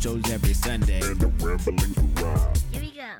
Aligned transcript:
shows 0.00 0.30
every 0.30 0.52
Sunday. 0.54 1.00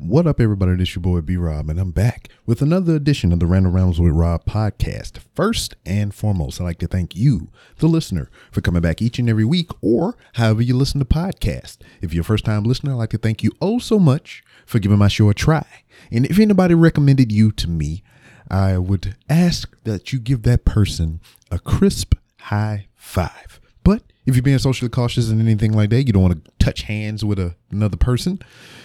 What 0.01 0.29
up, 0.29 0.41
everybody? 0.41 0.77
This 0.77 0.95
your 0.95 1.03
boy 1.03 1.21
B 1.23 1.37
Rob, 1.37 1.69
and 1.69 1.81
I'm 1.81 1.91
back 1.91 2.29
with 2.47 2.63
another 2.63 2.95
edition 2.95 3.33
of 3.33 3.41
the 3.41 3.47
Random 3.47 3.73
Rambles 3.73 4.01
with 4.01 4.13
Rob 4.13 4.45
podcast. 4.45 5.19
First 5.35 5.75
and 5.85 6.15
foremost, 6.15 6.61
I'd 6.61 6.65
like 6.65 6.79
to 6.79 6.87
thank 6.87 7.17
you, 7.17 7.49
the 7.79 7.89
listener, 7.89 8.31
for 8.53 8.61
coming 8.61 8.81
back 8.81 9.03
each 9.03 9.19
and 9.19 9.29
every 9.29 9.45
week, 9.45 9.71
or 9.83 10.17
however 10.35 10.63
you 10.63 10.77
listen 10.77 11.01
to 11.01 11.05
podcast. 11.05 11.79
If 12.01 12.15
you're 12.15 12.23
a 12.23 12.25
first 12.25 12.45
time 12.45 12.63
listener, 12.63 12.93
I'd 12.93 12.97
like 12.97 13.11
to 13.11 13.19
thank 13.19 13.43
you 13.43 13.51
oh 13.61 13.81
so 13.81 13.99
much 13.99 14.45
for 14.65 14.79
giving 14.79 14.99
my 14.99 15.09
show 15.09 15.29
a 15.29 15.35
try. 15.35 15.67
And 16.13 16.27
if 16.27 16.39
anybody 16.39 16.75
recommended 16.75 17.33
you 17.33 17.51
to 17.53 17.69
me, 17.69 18.05
I 18.49 18.79
would 18.79 19.17
ask 19.29 19.77
that 19.83 20.13
you 20.13 20.21
give 20.21 20.43
that 20.43 20.65
person 20.65 21.21
a 21.51 21.59
crisp 21.59 22.15
high 22.39 22.87
five. 22.95 23.61
But 23.83 24.05
if 24.29 24.37
you're 24.37 24.43
being 24.43 24.59
socially 24.59 24.91
cautious 24.91 25.31
and 25.31 25.41
anything 25.41 25.73
like 25.73 25.89
that, 25.89 26.07
you 26.07 26.13
don't 26.13 26.23
want 26.23 26.45
to 26.45 26.51
touch 26.59 26.83
hands 26.83 27.25
with 27.25 27.39
a, 27.39 27.57
another 27.71 27.97
person, 27.97 28.39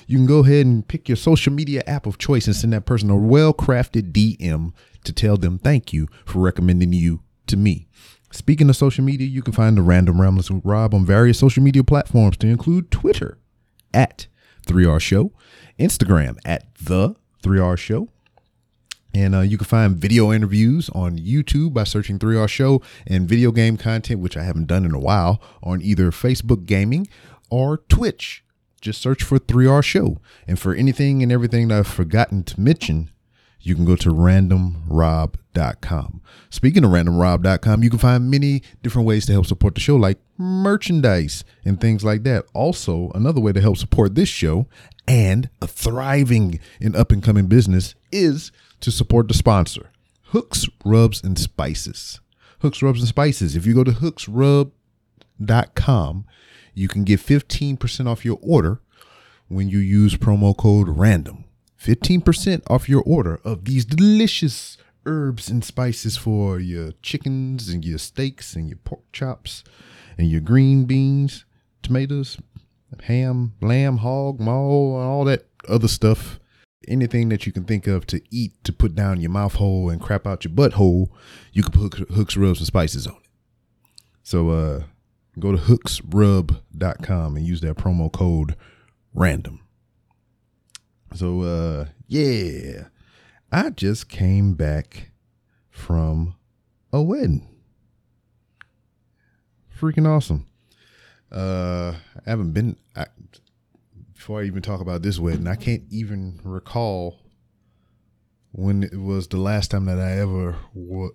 you 0.07 0.17
can 0.17 0.25
go 0.25 0.39
ahead 0.39 0.65
and 0.65 0.87
pick 0.87 1.09
your 1.09 1.17
social 1.17 1.51
media 1.51 1.83
app 1.85 2.05
of 2.05 2.17
choice 2.17 2.47
and 2.47 2.55
send 2.55 2.71
that 2.71 2.85
person 2.85 3.09
a 3.09 3.17
well 3.17 3.53
crafted 3.53 4.13
DM 4.13 4.71
to 5.03 5.11
tell 5.11 5.35
them 5.35 5.57
thank 5.57 5.91
you 5.91 6.07
for 6.25 6.39
recommending 6.39 6.93
you 6.93 7.23
to 7.47 7.57
me. 7.57 7.89
Speaking 8.31 8.69
of 8.69 8.77
social 8.77 9.03
media, 9.03 9.27
you 9.27 9.41
can 9.41 9.51
find 9.51 9.75
the 9.75 9.81
Random 9.81 10.21
Ramblers 10.21 10.49
with 10.49 10.63
Rob 10.63 10.93
on 10.93 11.05
various 11.05 11.39
social 11.39 11.61
media 11.61 11.83
platforms 11.83 12.37
to 12.37 12.47
include 12.47 12.89
Twitter 12.89 13.37
at 13.93 14.27
3R 14.65 15.01
Show, 15.01 15.33
Instagram 15.77 16.37
at 16.45 16.73
The 16.75 17.15
3R 17.43 17.77
Show, 17.77 18.07
and 19.13 19.35
uh, 19.35 19.41
you 19.41 19.57
can 19.57 19.65
find 19.65 19.95
video 19.95 20.31
interviews 20.31 20.89
on 20.89 21.17
YouTube 21.17 21.73
by 21.73 21.83
searching 21.83 22.17
3R 22.17 22.49
Show 22.49 22.81
and 23.05 23.29
video 23.29 23.51
game 23.51 23.77
content, 23.77 24.19
which 24.19 24.35
I 24.35 24.43
haven't 24.43 24.67
done 24.67 24.85
in 24.85 24.93
a 24.93 24.99
while, 24.99 25.41
on 25.61 25.81
either 25.81 26.11
Facebook 26.11 26.65
Gaming 26.65 27.07
or 27.49 27.77
Twitch. 27.89 28.43
Just 28.81 29.01
search 29.01 29.23
for 29.23 29.39
3R 29.39 29.83
Show. 29.83 30.17
And 30.47 30.59
for 30.59 30.73
anything 30.73 31.21
and 31.21 31.31
everything 31.31 31.67
that 31.67 31.79
I've 31.79 31.87
forgotten 31.87 32.43
to 32.43 32.59
mention, 32.59 33.11
you 33.61 33.75
can 33.75 33.85
go 33.85 33.95
to 33.95 34.09
randomrob.com. 34.09 36.21
Speaking 36.49 36.83
of 36.83 36.91
randomrob.com, 36.91 37.83
you 37.83 37.89
can 37.89 37.99
find 37.99 38.29
many 38.29 38.61
different 38.81 39.07
ways 39.07 39.25
to 39.27 39.31
help 39.31 39.45
support 39.45 39.75
the 39.75 39.81
show, 39.81 39.95
like 39.95 40.17
merchandise 40.37 41.45
and 41.63 41.79
things 41.79 42.03
like 42.03 42.23
that. 42.23 42.43
Also, 42.53 43.09
another 43.15 43.39
way 43.39 43.53
to 43.53 43.61
help 43.61 43.77
support 43.77 44.15
this 44.15 44.27
show 44.27 44.67
and 45.07 45.49
a 45.61 45.67
thriving 45.67 46.59
and 46.81 46.95
up 46.95 47.11
and 47.11 47.23
coming 47.23 47.47
business 47.47 47.95
is 48.11 48.51
to 48.83 48.91
support 48.91 49.27
the 49.29 49.33
sponsor, 49.33 49.89
Hooks, 50.27 50.67
Rubs, 50.83 51.23
and 51.23 51.39
Spices. 51.39 52.19
Hooks, 52.59 52.81
Rubs, 52.81 52.99
and 52.99 53.07
Spices. 53.07 53.55
If 53.55 53.65
you 53.65 53.73
go 53.73 53.85
to 53.85 53.91
hooksrub.com, 53.91 56.25
you 56.73 56.89
can 56.89 57.05
get 57.05 57.21
15% 57.21 58.07
off 58.07 58.25
your 58.25 58.39
order 58.41 58.81
when 59.47 59.69
you 59.69 59.79
use 59.79 60.17
promo 60.17 60.57
code 60.57 60.89
RANDOM. 60.89 61.45
15% 61.81 62.63
off 62.69 62.89
your 62.89 63.03
order 63.03 63.39
of 63.45 63.63
these 63.63 63.85
delicious 63.85 64.77
herbs 65.05 65.49
and 65.49 65.63
spices 65.63 66.17
for 66.17 66.59
your 66.59 66.91
chickens 67.01 67.69
and 67.69 67.85
your 67.85 67.97
steaks 67.97 68.53
and 68.53 68.67
your 68.67 68.79
pork 68.79 69.09
chops 69.13 69.63
and 70.17 70.29
your 70.29 70.41
green 70.41 70.83
beans, 70.83 71.45
tomatoes, 71.81 72.37
ham, 73.03 73.53
lamb, 73.61 73.95
hog, 73.97 74.39
maul, 74.41 74.99
and 74.99 75.09
all 75.09 75.25
that 75.25 75.45
other 75.69 75.87
stuff. 75.87 76.41
Anything 76.87 77.29
that 77.29 77.45
you 77.45 77.51
can 77.51 77.63
think 77.63 77.87
of 77.87 78.05
to 78.07 78.21
eat 78.29 78.63
to 78.63 78.73
put 78.73 78.95
down 78.95 79.21
your 79.21 79.31
mouth 79.31 79.55
hole 79.55 79.89
and 79.89 80.01
crap 80.01 80.27
out 80.27 80.43
your 80.43 80.53
butthole, 80.53 81.09
you 81.51 81.63
can 81.63 81.71
put 81.71 82.09
hooks, 82.09 82.35
rubs, 82.35 82.59
and 82.59 82.67
spices 82.67 83.07
on 83.07 83.15
it. 83.15 83.29
So 84.23 84.49
uh, 84.49 84.83
go 85.39 85.51
to 85.51 85.57
hooksrub.com 85.57 87.35
and 87.35 87.45
use 87.47 87.61
that 87.61 87.77
promo 87.77 88.11
code 88.11 88.55
random. 89.13 89.59
So 91.13 91.41
uh 91.41 91.85
yeah, 92.07 92.85
I 93.51 93.69
just 93.69 94.09
came 94.09 94.53
back 94.53 95.11
from 95.69 96.35
a 96.91 97.01
wedding. 97.01 97.47
Freaking 99.79 100.07
awesome. 100.07 100.47
Uh 101.31 101.93
I 102.25 102.29
haven't 102.29 102.51
been 102.51 102.77
I, 102.95 103.05
before 104.23 104.39
I 104.39 104.45
even 104.45 104.61
talk 104.61 104.79
about 104.79 105.01
this 105.01 105.19
wedding, 105.19 105.47
I 105.47 105.55
can't 105.55 105.83
even 105.89 106.39
recall 106.45 107.19
when 108.53 108.81
it 108.81 108.95
was 108.95 109.27
the 109.27 109.35
last 109.35 109.69
time 109.69 109.83
that 109.83 109.99
I 109.99 110.17
ever 110.17 110.55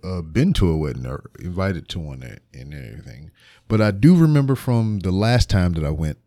uh, 0.05 0.21
been 0.21 0.53
to 0.53 0.69
a 0.69 0.77
wedding 0.77 1.07
or 1.07 1.31
invited 1.41 1.89
to 1.89 2.01
one 2.01 2.23
and 2.53 2.75
everything. 2.75 3.31
But 3.67 3.81
I 3.81 3.93
do 3.93 4.15
remember 4.15 4.55
from 4.55 4.99
the 4.99 5.11
last 5.11 5.49
time 5.49 5.73
that 5.73 5.85
I 5.85 5.91
went 5.91 6.19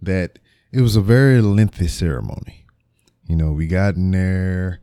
that 0.00 0.38
it 0.70 0.82
was 0.82 0.94
a 0.94 1.00
very 1.00 1.40
lengthy 1.40 1.88
ceremony. 1.88 2.64
You 3.26 3.34
know, 3.34 3.50
we 3.50 3.66
got 3.66 3.96
in 3.96 4.12
there. 4.12 4.82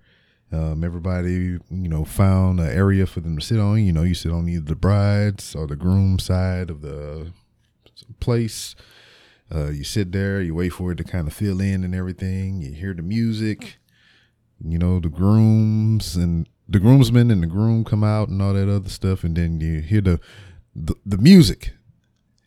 Um, 0.51 0.83
everybody, 0.83 1.31
you 1.31 1.61
know, 1.69 2.03
found 2.03 2.59
an 2.59 2.67
area 2.67 3.05
for 3.05 3.21
them 3.21 3.39
to 3.39 3.45
sit 3.45 3.57
on. 3.57 3.85
You 3.85 3.94
know, 3.94 4.03
you 4.03 4.15
sit 4.15 4.33
on 4.33 4.50
either 4.50 4.65
the 4.65 4.75
bride's 4.75 5.55
or 5.55 5.65
the 5.65 5.77
groom's 5.77 6.25
side 6.25 6.69
of 6.69 6.81
the 6.81 7.31
place. 8.19 8.75
Uh, 9.52 9.70
you 9.70 9.84
sit 9.84 10.12
there, 10.12 10.42
you 10.42 10.56
wait 10.56 10.70
for 10.70 10.92
it 10.92 10.96
to 10.96 11.04
kind 11.04 11.28
of 11.28 11.34
fill 11.34 11.62
in 11.62 11.84
and 11.84 11.94
everything. 11.94 12.62
You 12.62 12.74
hear 12.74 12.94
the 12.94 13.02
music, 13.02 13.78
you 14.64 14.78
know, 14.78 15.00
the 15.00 15.09
grooms 15.09 16.16
and 16.16 16.48
the 16.68 16.80
groomsmen 16.80 17.30
and 17.30 17.44
the 17.44 17.48
groom 17.48 17.84
come 17.84 18.04
out 18.04 18.30
and 18.30 18.42
all 18.42 18.54
that 18.54 18.70
other 18.70 18.90
stuff, 18.90 19.24
and 19.24 19.36
then 19.36 19.59
you 19.59 19.81
hear 19.81 20.02
the 20.02 20.20
the, 20.76 20.96
the 21.06 21.18
music 21.18 21.74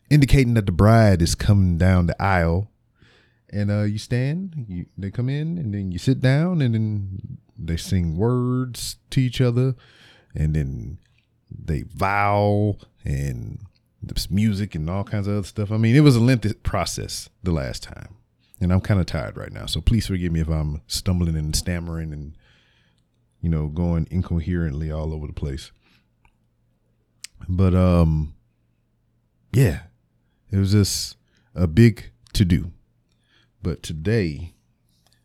indicating 0.09 0.53
that 0.55 0.65
the 0.65 0.71
bride 0.71 1.21
is 1.21 1.35
coming 1.35 1.77
down 1.77 2.07
the 2.07 2.21
aisle. 2.21 2.71
And 3.49 3.71
uh, 3.71 3.83
you 3.83 3.97
stand, 3.97 4.65
you, 4.67 4.87
they 4.97 5.09
come 5.09 5.29
in, 5.29 5.57
and 5.57 5.73
then 5.73 5.93
you 5.93 5.99
sit 5.99 6.19
down, 6.19 6.61
and 6.61 6.75
then 6.75 7.37
they 7.57 7.77
sing 7.77 8.17
words 8.17 8.97
to 9.11 9.21
each 9.21 9.39
other, 9.39 9.75
and 10.35 10.53
then 10.53 10.97
they 11.49 11.83
vow, 11.83 12.75
and 13.05 13.59
music 14.29 14.75
and 14.75 14.89
all 14.89 15.03
kinds 15.03 15.27
of 15.27 15.37
other 15.37 15.47
stuff. 15.47 15.71
I 15.71 15.77
mean, 15.77 15.95
it 15.95 16.01
was 16.01 16.15
a 16.15 16.19
lengthy 16.19 16.53
process 16.53 17.29
the 17.43 17.51
last 17.51 17.83
time, 17.83 18.15
and 18.59 18.71
I'm 18.71 18.81
kind 18.81 18.99
of 18.99 19.05
tired 19.05 19.37
right 19.37 19.51
now. 19.51 19.65
So 19.65 19.81
please 19.81 20.07
forgive 20.07 20.31
me 20.31 20.41
if 20.41 20.47
I'm 20.47 20.81
stumbling 20.87 21.35
and 21.35 21.55
stammering 21.55 22.13
and 22.13 22.37
you 23.41 23.49
know 23.49 23.67
going 23.67 24.07
incoherently 24.11 24.91
all 24.91 25.13
over 25.13 25.27
the 25.27 25.33
place. 25.33 25.71
But 27.47 27.73
um, 27.73 28.33
yeah, 29.53 29.81
it 30.51 30.57
was 30.57 30.71
just 30.71 31.17
a 31.55 31.67
big 31.67 32.11
to 32.33 32.45
do. 32.45 32.71
But 33.61 33.83
today, 33.83 34.53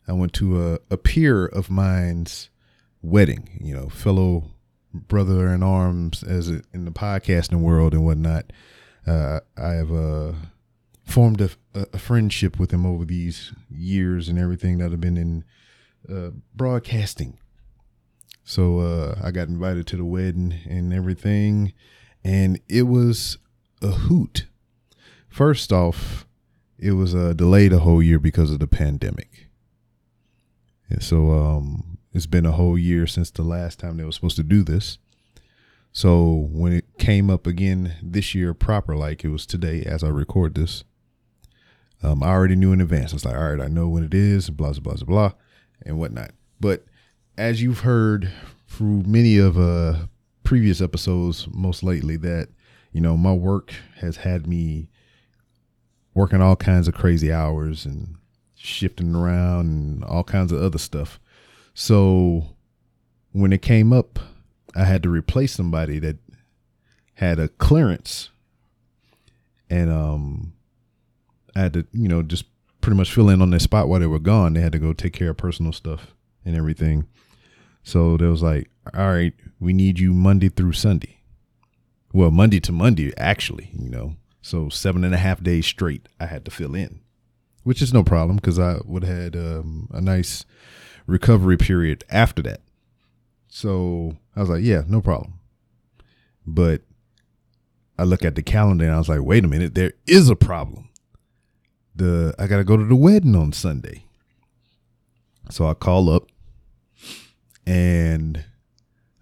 I 0.08 0.12
went 0.12 0.32
to 0.34 0.72
a, 0.72 0.78
a 0.90 0.96
peer 0.96 1.46
of 1.46 1.70
mine's 1.70 2.48
wedding. 3.02 3.58
You 3.60 3.74
know, 3.74 3.88
fellow 3.88 4.51
brother 4.92 5.48
in 5.48 5.62
arms 5.62 6.22
as 6.22 6.48
a, 6.48 6.62
in 6.72 6.84
the 6.84 6.90
podcasting 6.90 7.60
world 7.60 7.94
and 7.94 8.04
whatnot. 8.04 8.52
Uh, 9.06 9.40
I 9.56 9.70
have 9.70 9.92
uh, 9.92 10.32
formed 11.04 11.40
a, 11.40 11.50
a, 11.74 11.98
friendship 11.98 12.58
with 12.58 12.70
him 12.70 12.86
over 12.86 13.04
these 13.04 13.52
years 13.68 14.28
and 14.28 14.38
everything 14.38 14.78
that 14.78 14.92
have 14.92 15.00
been 15.00 15.16
in 15.16 15.44
uh, 16.08 16.30
broadcasting. 16.54 17.38
So 18.44 18.80
uh, 18.80 19.20
I 19.22 19.30
got 19.30 19.48
invited 19.48 19.86
to 19.88 19.96
the 19.96 20.04
wedding 20.04 20.54
and 20.68 20.92
everything, 20.92 21.72
and 22.24 22.60
it 22.68 22.82
was 22.82 23.38
a 23.80 23.88
hoot. 23.88 24.46
First 25.28 25.72
off, 25.72 26.26
it 26.78 26.92
was 26.92 27.14
uh, 27.14 27.32
delayed 27.32 27.72
a 27.72 27.78
whole 27.80 28.02
year 28.02 28.18
because 28.18 28.50
of 28.50 28.58
the 28.58 28.66
pandemic. 28.66 29.48
And 30.88 31.02
so 31.02 31.30
um, 31.30 31.91
it's 32.12 32.26
been 32.26 32.46
a 32.46 32.52
whole 32.52 32.78
year 32.78 33.06
since 33.06 33.30
the 33.30 33.42
last 33.42 33.78
time 33.78 33.96
they 33.96 34.04
were 34.04 34.12
supposed 34.12 34.36
to 34.36 34.42
do 34.42 34.62
this. 34.62 34.98
So 35.92 36.48
when 36.50 36.72
it 36.72 36.84
came 36.98 37.28
up 37.30 37.46
again 37.46 37.96
this 38.02 38.34
year 38.34 38.54
proper, 38.54 38.96
like 38.96 39.24
it 39.24 39.28
was 39.28 39.46
today 39.46 39.82
as 39.82 40.02
I 40.02 40.08
record 40.08 40.54
this, 40.54 40.84
um, 42.02 42.22
I 42.22 42.28
already 42.28 42.56
knew 42.56 42.72
in 42.72 42.80
advance. 42.80 43.12
I 43.12 43.16
was 43.16 43.24
like, 43.24 43.36
all 43.36 43.52
right, 43.52 43.64
I 43.64 43.68
know 43.68 43.88
when 43.88 44.04
it 44.04 44.14
is, 44.14 44.50
blah, 44.50 44.72
blah, 44.72 44.94
blah, 44.94 45.04
blah, 45.04 45.32
and 45.84 45.98
whatnot. 45.98 46.32
But 46.60 46.84
as 47.36 47.62
you've 47.62 47.80
heard 47.80 48.30
through 48.66 49.02
many 49.06 49.38
of 49.38 49.58
uh 49.58 50.06
previous 50.44 50.80
episodes, 50.80 51.46
most 51.52 51.82
lately, 51.82 52.16
that, 52.16 52.48
you 52.92 53.00
know, 53.00 53.16
my 53.16 53.32
work 53.32 53.72
has 54.00 54.16
had 54.16 54.46
me 54.46 54.88
working 56.14 56.42
all 56.42 56.56
kinds 56.56 56.88
of 56.88 56.94
crazy 56.94 57.32
hours 57.32 57.86
and 57.86 58.16
shifting 58.54 59.14
around 59.14 59.66
and 59.66 60.04
all 60.04 60.24
kinds 60.24 60.52
of 60.52 60.60
other 60.60 60.78
stuff. 60.78 61.18
So 61.74 62.56
when 63.32 63.52
it 63.52 63.62
came 63.62 63.92
up, 63.92 64.18
I 64.74 64.84
had 64.84 65.02
to 65.02 65.10
replace 65.10 65.52
somebody 65.52 65.98
that 65.98 66.16
had 67.14 67.38
a 67.38 67.48
clearance 67.48 68.30
and 69.70 69.90
um 69.90 70.52
I 71.54 71.60
had 71.60 71.72
to, 71.74 71.86
you 71.92 72.08
know, 72.08 72.22
just 72.22 72.44
pretty 72.80 72.96
much 72.96 73.12
fill 73.12 73.28
in 73.28 73.42
on 73.42 73.50
their 73.50 73.60
spot 73.60 73.88
while 73.88 74.00
they 74.00 74.06
were 74.06 74.18
gone. 74.18 74.54
They 74.54 74.60
had 74.60 74.72
to 74.72 74.78
go 74.78 74.92
take 74.92 75.12
care 75.12 75.30
of 75.30 75.36
personal 75.36 75.72
stuff 75.72 76.14
and 76.44 76.56
everything. 76.56 77.06
So 77.82 78.16
there 78.16 78.30
was 78.30 78.42
like, 78.42 78.70
all 78.94 79.12
right, 79.12 79.34
we 79.60 79.72
need 79.72 79.98
you 79.98 80.12
Monday 80.12 80.48
through 80.48 80.72
Sunday. 80.72 81.20
Well, 82.12 82.30
Monday 82.30 82.60
to 82.60 82.72
Monday, 82.72 83.12
actually, 83.16 83.70
you 83.78 83.88
know. 83.88 84.16
So 84.40 84.68
seven 84.68 85.04
and 85.04 85.14
a 85.14 85.18
half 85.18 85.42
days 85.42 85.66
straight, 85.66 86.08
I 86.18 86.26
had 86.26 86.44
to 86.44 86.50
fill 86.50 86.74
in, 86.74 87.00
which 87.62 87.80
is 87.80 87.92
no 87.92 88.02
problem 88.02 88.36
because 88.36 88.58
I 88.58 88.78
would 88.84 89.04
had 89.04 89.36
um, 89.36 89.88
a 89.92 90.00
nice 90.00 90.44
recovery 91.06 91.56
period 91.56 92.04
after 92.10 92.42
that. 92.42 92.60
So 93.48 94.16
I 94.34 94.40
was 94.40 94.48
like, 94.48 94.62
yeah, 94.62 94.82
no 94.86 95.00
problem. 95.00 95.34
But 96.46 96.82
I 97.98 98.04
look 98.04 98.24
at 98.24 98.34
the 98.34 98.42
calendar 98.42 98.84
and 98.84 98.94
I 98.94 98.98
was 98.98 99.08
like, 99.08 99.22
wait 99.22 99.44
a 99.44 99.48
minute, 99.48 99.74
there 99.74 99.92
is 100.06 100.28
a 100.28 100.36
problem. 100.36 100.88
The 101.94 102.34
I 102.38 102.46
gotta 102.46 102.64
go 102.64 102.76
to 102.76 102.84
the 102.84 102.96
wedding 102.96 103.36
on 103.36 103.52
Sunday. 103.52 104.04
So 105.50 105.66
I 105.66 105.74
call 105.74 106.08
up 106.08 106.28
and 107.66 108.44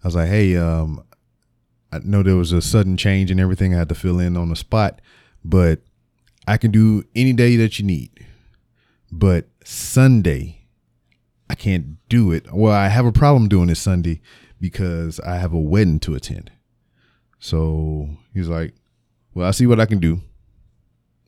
I 0.02 0.06
was 0.06 0.14
like, 0.14 0.28
hey, 0.28 0.56
um, 0.56 1.02
I 1.92 1.98
know 1.98 2.22
there 2.22 2.36
was 2.36 2.52
a 2.52 2.62
sudden 2.62 2.96
change 2.96 3.30
and 3.30 3.40
everything 3.40 3.74
I 3.74 3.78
had 3.78 3.88
to 3.88 3.94
fill 3.94 4.20
in 4.20 4.36
on 4.36 4.48
the 4.48 4.56
spot, 4.56 5.00
but 5.44 5.80
I 6.46 6.56
can 6.56 6.70
do 6.70 7.04
any 7.14 7.32
day 7.32 7.56
that 7.56 7.78
you 7.78 7.84
need. 7.84 8.26
But 9.10 9.48
Sunday, 9.64 10.59
I 11.50 11.56
can't 11.56 11.96
do 12.08 12.30
it. 12.30 12.46
Well, 12.52 12.72
I 12.72 12.86
have 12.86 13.06
a 13.06 13.10
problem 13.10 13.48
doing 13.48 13.66
this 13.66 13.80
Sunday 13.80 14.20
because 14.60 15.18
I 15.18 15.38
have 15.38 15.52
a 15.52 15.58
wedding 15.58 15.98
to 16.00 16.14
attend. 16.14 16.52
So 17.40 18.08
he's 18.32 18.48
like, 18.48 18.74
Well, 19.34 19.46
I'll 19.46 19.52
see 19.52 19.66
what 19.66 19.80
I 19.80 19.86
can 19.86 19.98
do. 19.98 20.20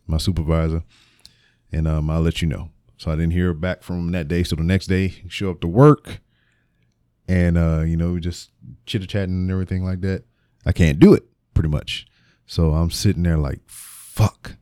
My 0.06 0.18
supervisor, 0.18 0.84
and 1.72 1.88
um, 1.88 2.08
I'll 2.08 2.20
let 2.20 2.40
you 2.40 2.46
know. 2.46 2.70
So 2.98 3.10
I 3.10 3.16
didn't 3.16 3.32
hear 3.32 3.52
back 3.52 3.82
from 3.82 3.96
him 3.96 4.12
that 4.12 4.28
day. 4.28 4.44
So 4.44 4.54
the 4.54 4.62
next 4.62 4.86
day, 4.86 5.24
show 5.26 5.50
up 5.50 5.60
to 5.62 5.66
work, 5.66 6.20
and 7.26 7.58
uh, 7.58 7.80
you 7.80 7.96
know, 7.96 8.20
just 8.20 8.50
chitter 8.86 9.08
chatting 9.08 9.34
and 9.34 9.50
everything 9.50 9.84
like 9.84 10.02
that. 10.02 10.22
I 10.64 10.70
can't 10.70 11.00
do 11.00 11.14
it 11.14 11.24
pretty 11.52 11.68
much. 11.68 12.06
So 12.46 12.74
I'm 12.74 12.92
sitting 12.92 13.24
there 13.24 13.38
like, 13.38 13.58
fuck. 13.66 14.54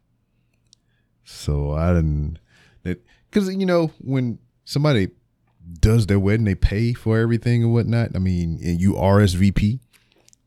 So 1.22 1.72
I 1.72 1.92
didn't, 1.92 2.38
because 2.82 3.54
you 3.54 3.66
know 3.66 3.90
when 3.98 4.38
somebody 4.64 5.10
does 5.78 6.06
their 6.06 6.18
wedding, 6.18 6.44
they 6.44 6.54
pay 6.54 6.92
for 6.92 7.18
everything 7.18 7.62
and 7.62 7.72
whatnot. 7.72 8.10
I 8.14 8.18
mean, 8.18 8.58
and 8.62 8.80
you 8.80 8.94
RSVP, 8.94 9.80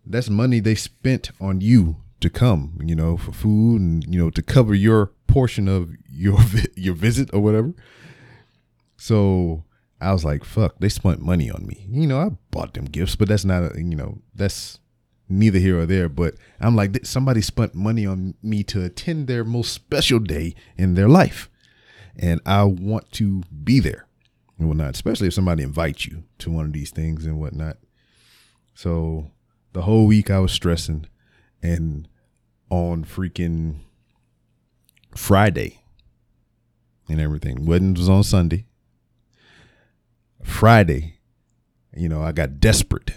that's 0.06 0.30
money 0.30 0.60
they 0.60 0.76
spent 0.76 1.32
on 1.40 1.62
you 1.62 1.98
to 2.20 2.30
come, 2.30 2.80
you 2.84 2.96
know, 2.96 3.18
for 3.18 3.32
food 3.32 3.82
and 3.82 4.04
you 4.14 4.20
know 4.20 4.30
to 4.30 4.42
cover 4.42 4.74
your 4.74 5.12
portion 5.28 5.68
of 5.68 5.92
your 6.10 6.40
your 6.76 6.96
visit 6.96 7.30
or 7.34 7.42
whatever. 7.42 7.74
So 8.98 9.64
I 10.02 10.14
was 10.14 10.26
like, 10.26 10.44
"Fuck!" 10.44 10.80
They 10.80 10.90
spent 10.90 11.22
money 11.22 11.50
on 11.50 11.66
me. 11.66 11.86
You 11.90 12.08
know, 12.08 12.20
I 12.20 12.30
bought 12.52 12.74
them 12.74 12.86
gifts, 12.86 13.16
but 13.16 13.28
that's 13.28 13.46
not, 13.46 13.76
a, 13.76 13.78
you 13.78 13.96
know, 13.96 14.20
that's 14.34 14.80
neither 15.30 15.60
here 15.60 15.80
or 15.80 15.86
there. 15.86 16.10
But 16.10 16.36
I'm 16.60 16.76
like, 16.76 17.06
somebody 17.06 17.42
spent 17.42 17.76
money 17.76 18.06
on 18.06 18.36
me 18.42 18.64
to 18.66 18.84
attend 18.84 19.28
their 19.28 19.44
most 19.44 19.74
special 19.74 20.20
day 20.20 20.56
in 20.78 20.96
their 20.96 21.10
life, 21.10 21.50
and 22.16 22.42
I 22.46 22.64
want 22.64 23.12
to 23.14 23.44
be 23.64 23.80
there 23.80 24.08
and 24.64 24.70
whatnot, 24.70 24.96
especially 24.96 25.28
if 25.28 25.34
somebody 25.34 25.64
invites 25.64 26.06
you 26.06 26.24
to 26.40 26.50
one 26.50 26.66
of 26.66 26.74
these 26.74 26.92
things 26.92 27.26
and 27.26 27.40
whatnot. 27.40 27.78
So 28.74 29.32
the 29.74 29.84
whole 29.84 30.08
week 30.08 30.32
I 30.32 30.40
was 30.40 30.52
stressing, 30.52 31.08
and 31.62 32.08
on 32.70 33.06
freaking 33.06 33.76
Friday 35.16 35.82
and 37.08 37.22
everything. 37.22 37.66
Wedding 37.66 37.94
was 37.94 38.10
on 38.10 38.24
Sunday. 38.24 38.66
Friday, 40.42 41.20
you 41.96 42.10
know, 42.10 42.24
I 42.24 42.32
got 42.32 42.60
desperate. 42.60 43.12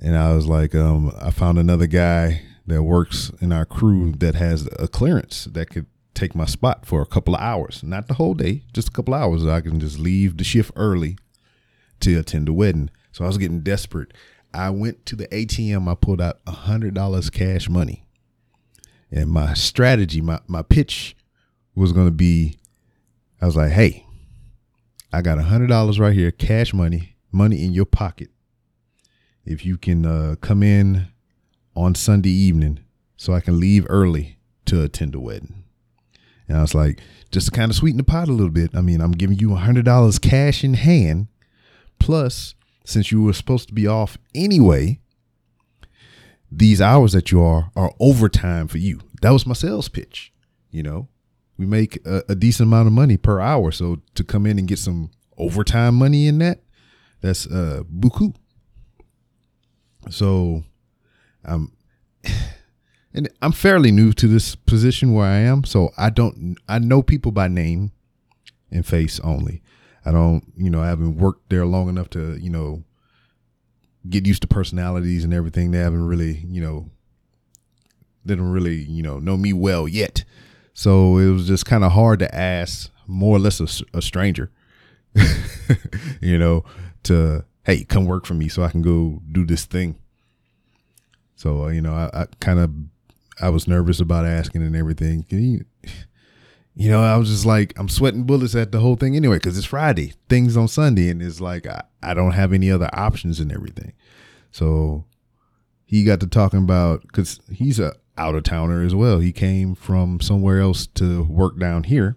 And 0.00 0.16
I 0.16 0.32
was 0.34 0.46
like, 0.46 0.74
um, 0.74 1.12
I 1.20 1.30
found 1.30 1.58
another 1.58 1.86
guy 1.86 2.42
that 2.66 2.84
works 2.84 3.32
in 3.40 3.52
our 3.52 3.66
crew 3.66 4.12
that 4.18 4.36
has 4.36 4.68
a 4.78 4.86
clearance 4.86 5.44
that 5.46 5.70
could 5.70 5.86
take 6.20 6.34
my 6.34 6.44
spot 6.44 6.86
for 6.86 7.00
a 7.02 7.06
couple 7.06 7.34
of 7.34 7.40
hours. 7.40 7.82
Not 7.82 8.08
the 8.08 8.14
whole 8.14 8.34
day, 8.34 8.62
just 8.72 8.88
a 8.88 8.92
couple 8.92 9.14
hours. 9.14 9.46
I 9.46 9.60
can 9.60 9.80
just 9.80 9.98
leave 9.98 10.36
the 10.36 10.44
shift 10.44 10.72
early 10.76 11.16
to 12.00 12.18
attend 12.18 12.48
the 12.48 12.52
wedding. 12.52 12.90
So 13.12 13.24
I 13.24 13.26
was 13.26 13.38
getting 13.38 13.60
desperate. 13.60 14.12
I 14.52 14.70
went 14.70 15.06
to 15.06 15.16
the 15.16 15.28
ATM, 15.28 15.90
I 15.90 15.94
pulled 15.94 16.20
out 16.20 16.40
a 16.46 16.52
hundred 16.52 16.94
dollars 16.94 17.30
cash 17.30 17.68
money. 17.68 18.04
And 19.10 19.30
my 19.30 19.54
strategy, 19.54 20.20
my, 20.20 20.40
my 20.46 20.62
pitch 20.62 21.16
was 21.74 21.92
gonna 21.92 22.10
be 22.10 22.56
I 23.40 23.46
was 23.46 23.56
like, 23.56 23.72
hey, 23.72 24.04
I 25.12 25.22
got 25.22 25.38
a 25.38 25.44
hundred 25.44 25.68
dollars 25.68 25.98
right 25.98 26.12
here, 26.12 26.30
cash 26.30 26.74
money, 26.74 27.16
money 27.32 27.64
in 27.64 27.72
your 27.72 27.86
pocket. 27.86 28.28
If 29.46 29.64
you 29.64 29.78
can 29.78 30.04
uh, 30.04 30.36
come 30.42 30.62
in 30.62 31.08
on 31.74 31.94
Sunday 31.94 32.30
evening 32.30 32.80
so 33.16 33.32
I 33.32 33.40
can 33.40 33.58
leave 33.58 33.86
early 33.88 34.36
to 34.66 34.82
attend 34.82 35.14
the 35.14 35.20
wedding. 35.20 35.59
And 36.50 36.58
I 36.58 36.62
was 36.62 36.74
like, 36.74 37.00
just 37.30 37.46
to 37.46 37.52
kind 37.52 37.70
of 37.70 37.76
sweeten 37.76 37.98
the 37.98 38.02
pot 38.02 38.28
a 38.28 38.32
little 38.32 38.50
bit. 38.50 38.74
I 38.74 38.80
mean, 38.80 39.00
I'm 39.00 39.12
giving 39.12 39.38
you 39.38 39.54
hundred 39.54 39.84
dollars 39.84 40.18
cash 40.18 40.64
in 40.64 40.74
hand, 40.74 41.28
plus 42.00 42.56
since 42.84 43.12
you 43.12 43.22
were 43.22 43.32
supposed 43.32 43.68
to 43.68 43.74
be 43.74 43.86
off 43.86 44.18
anyway, 44.34 44.98
these 46.50 46.80
hours 46.80 47.12
that 47.12 47.30
you 47.30 47.40
are 47.40 47.70
are 47.76 47.92
overtime 48.00 48.66
for 48.66 48.78
you. 48.78 48.98
That 49.22 49.30
was 49.30 49.46
my 49.46 49.54
sales 49.54 49.88
pitch. 49.88 50.32
You 50.72 50.82
know, 50.82 51.08
we 51.56 51.66
make 51.66 52.04
a, 52.04 52.24
a, 52.28 52.34
decent 52.34 52.66
amount 52.66 52.88
of 52.88 52.94
money 52.94 53.16
per 53.16 53.38
hour, 53.38 53.70
so 53.70 54.02
to 54.16 54.24
come 54.24 54.44
in 54.44 54.58
and 54.58 54.66
get 54.66 54.80
some 54.80 55.12
overtime 55.38 55.94
money 55.94 56.26
in 56.26 56.38
that, 56.38 56.62
that's 57.20 57.46
uh 57.46 57.84
buku. 57.88 58.34
So, 60.10 60.64
I'm, 61.44 61.70
and 63.14 63.28
I'm 63.42 63.52
fairly 63.52 63.90
new 63.90 64.12
to 64.14 64.26
this 64.26 64.54
position 64.54 65.12
where 65.12 65.26
I 65.26 65.38
am, 65.38 65.64
so 65.64 65.90
I 65.96 66.10
don't 66.10 66.56
I 66.68 66.78
know 66.78 67.02
people 67.02 67.32
by 67.32 67.48
name 67.48 67.92
and 68.70 68.86
face 68.86 69.20
only. 69.20 69.62
I 70.04 70.12
don't, 70.12 70.44
you 70.56 70.70
know, 70.70 70.80
I 70.80 70.88
haven't 70.88 71.18
worked 71.18 71.50
there 71.50 71.66
long 71.66 71.88
enough 71.88 72.08
to, 72.10 72.36
you 72.36 72.50
know, 72.50 72.84
get 74.08 74.26
used 74.26 74.42
to 74.42 74.48
personalities 74.48 75.24
and 75.24 75.34
everything. 75.34 75.70
They 75.70 75.78
haven't 75.78 76.06
really, 76.06 76.44
you 76.48 76.60
know, 76.60 76.88
they 78.24 78.34
don't 78.34 78.50
really, 78.50 78.76
you 78.76 79.02
know, 79.02 79.18
know 79.18 79.36
me 79.36 79.52
well 79.52 79.86
yet. 79.86 80.24
So 80.72 81.18
it 81.18 81.30
was 81.30 81.46
just 81.46 81.66
kind 81.66 81.84
of 81.84 81.92
hard 81.92 82.20
to 82.20 82.34
ask 82.34 82.90
more 83.06 83.36
or 83.36 83.40
less 83.40 83.60
a, 83.60 83.96
a 83.96 84.00
stranger, 84.00 84.50
you 86.20 86.38
know, 86.38 86.64
to, 87.02 87.44
hey, 87.64 87.84
come 87.84 88.06
work 88.06 88.24
for 88.24 88.34
me 88.34 88.48
so 88.48 88.62
I 88.62 88.70
can 88.70 88.82
go 88.82 89.20
do 89.30 89.44
this 89.44 89.66
thing. 89.66 89.96
So, 91.36 91.68
you 91.68 91.80
know, 91.82 91.92
I, 91.92 92.22
I 92.22 92.26
kind 92.40 92.58
of, 92.58 92.70
I 93.40 93.48
was 93.48 93.66
nervous 93.66 94.00
about 94.00 94.26
asking 94.26 94.62
and 94.62 94.76
everything 94.76 95.24
you 96.80 96.90
know, 96.90 97.02
I 97.02 97.16
was 97.16 97.28
just 97.28 97.44
like, 97.44 97.74
I'm 97.78 97.88
sweating 97.88 98.24
bullets 98.24 98.54
at 98.54 98.72
the 98.72 98.80
whole 98.80 98.96
thing 98.96 99.16
anyway, 99.16 99.36
because 99.36 99.58
it's 99.58 99.66
Friday, 99.66 100.14
things 100.28 100.56
on 100.56 100.68
Sunday, 100.68 101.10
and 101.10 101.20
it's 101.20 101.40
like 101.40 101.66
I, 101.66 101.82
I 102.02 102.14
don't 102.14 102.32
have 102.32 102.52
any 102.52 102.70
other 102.70 102.88
options 102.92 103.40
and 103.40 103.52
everything. 103.52 103.92
So 104.50 105.04
he 105.84 106.04
got 106.04 106.20
to 106.20 106.26
talking 106.26 106.60
about 106.60 107.02
because 107.02 107.40
he's 107.50 107.78
a 107.78 107.96
out 108.16 108.34
of 108.34 108.44
towner 108.44 108.82
as 108.82 108.94
well. 108.94 109.18
He 109.18 109.32
came 109.32 109.74
from 109.74 110.20
somewhere 110.20 110.60
else 110.60 110.86
to 110.86 111.24
work 111.24 111.58
down 111.58 111.84
here, 111.84 112.16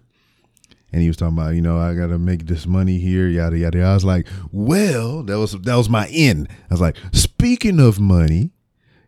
and 0.92 1.02
he 1.02 1.08
was 1.08 1.16
talking 1.16 1.36
about, 1.36 1.54
you 1.54 1.60
know, 1.60 1.78
I 1.78 1.94
got 1.94 2.06
to 2.06 2.18
make 2.18 2.46
this 2.46 2.66
money 2.66 2.98
here, 2.98 3.28
yada 3.28 3.58
yada. 3.58 3.82
I 3.82 3.94
was 3.94 4.04
like, 4.04 4.26
well, 4.52 5.22
that 5.24 5.38
was 5.38 5.52
that 5.52 5.76
was 5.76 5.88
my 5.88 6.06
end. 6.08 6.48
I 6.70 6.74
was 6.74 6.80
like, 6.80 6.96
speaking 7.12 7.80
of 7.80 8.00
money, 8.00 8.52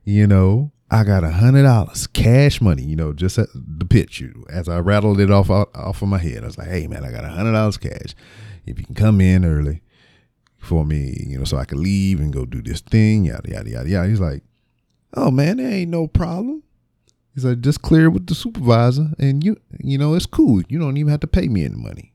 you 0.05 0.27
know, 0.27 0.73
I 0.91 1.03
got 1.03 1.25
a 1.25 1.31
hundred 1.31 1.65
dollars 1.65 2.07
cash 2.07 2.61
money, 2.61 2.85
you 2.85 2.95
know, 2.95 3.13
just 3.13 3.39
at 3.39 3.49
the 3.55 3.85
pitch. 3.85 4.23
As 4.49 4.69
I 4.69 4.79
rattled 4.79 5.21
it 5.21 5.31
off 5.31 5.51
off 5.51 6.03
of 6.03 6.09
my 6.09 6.19
head, 6.19 6.43
I 6.43 6.47
was 6.47 6.59
like, 6.59 6.69
"Hey, 6.69 6.87
man, 6.87 7.05
I 7.05 7.11
got 7.11 7.25
a 7.25 7.29
hundred 7.29 7.53
dollars 7.53 7.77
cash. 7.77 8.15
If 8.67 8.79
you 8.79 8.85
can 8.85 8.95
come 8.95 9.21
in 9.21 9.45
early 9.45 9.83
for 10.59 10.85
me, 10.85 11.25
you 11.27 11.39
know, 11.39 11.45
so 11.45 11.57
I 11.57 11.65
can 11.65 11.83
leave 11.83 12.21
and 12.21 12.33
go 12.33 12.45
do 12.45 12.63
this 12.63 12.81
thing, 12.81 13.25
yada 13.25 13.51
yada 13.51 13.69
yada 13.69 13.89
yada." 13.89 14.09
He's 14.09 14.21
like, 14.21 14.43
"Oh 15.15 15.31
man, 15.31 15.57
there 15.57 15.71
ain't 15.71 15.91
no 15.91 16.07
problem." 16.07 16.63
He's 17.35 17.45
like, 17.45 17.61
"Just 17.61 17.83
clear 17.83 18.09
with 18.09 18.29
the 18.29 18.35
supervisor, 18.37 19.11
and 19.19 19.43
you, 19.43 19.57
you 19.81 19.99
know, 19.99 20.15
it's 20.15 20.27
cool. 20.27 20.63
You 20.69 20.79
don't 20.79 20.97
even 20.97 21.11
have 21.11 21.21
to 21.21 21.27
pay 21.27 21.49
me 21.49 21.65
any 21.65 21.77
money." 21.77 22.13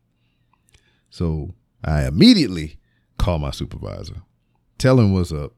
So 1.10 1.54
I 1.84 2.06
immediately 2.08 2.78
call 3.18 3.38
my 3.38 3.52
supervisor, 3.52 4.22
tell 4.78 4.98
him 4.98 5.14
what's 5.14 5.34
up, 5.34 5.52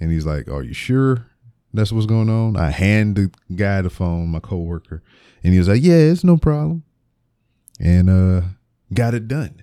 and 0.00 0.10
he's 0.10 0.24
like, 0.24 0.48
"Are 0.48 0.62
you 0.62 0.72
sure?" 0.72 1.26
That's 1.72 1.92
what's 1.92 2.06
going 2.06 2.30
on. 2.30 2.56
I 2.56 2.70
hand 2.70 3.16
the 3.16 3.30
guy 3.54 3.82
the 3.82 3.90
phone, 3.90 4.28
my 4.28 4.40
coworker, 4.40 5.02
and 5.42 5.52
he 5.52 5.58
was 5.58 5.68
like, 5.68 5.82
"Yeah, 5.82 5.94
it's 5.94 6.24
no 6.24 6.36
problem," 6.36 6.82
and 7.78 8.08
uh, 8.08 8.42
got 8.92 9.14
it 9.14 9.28
done. 9.28 9.62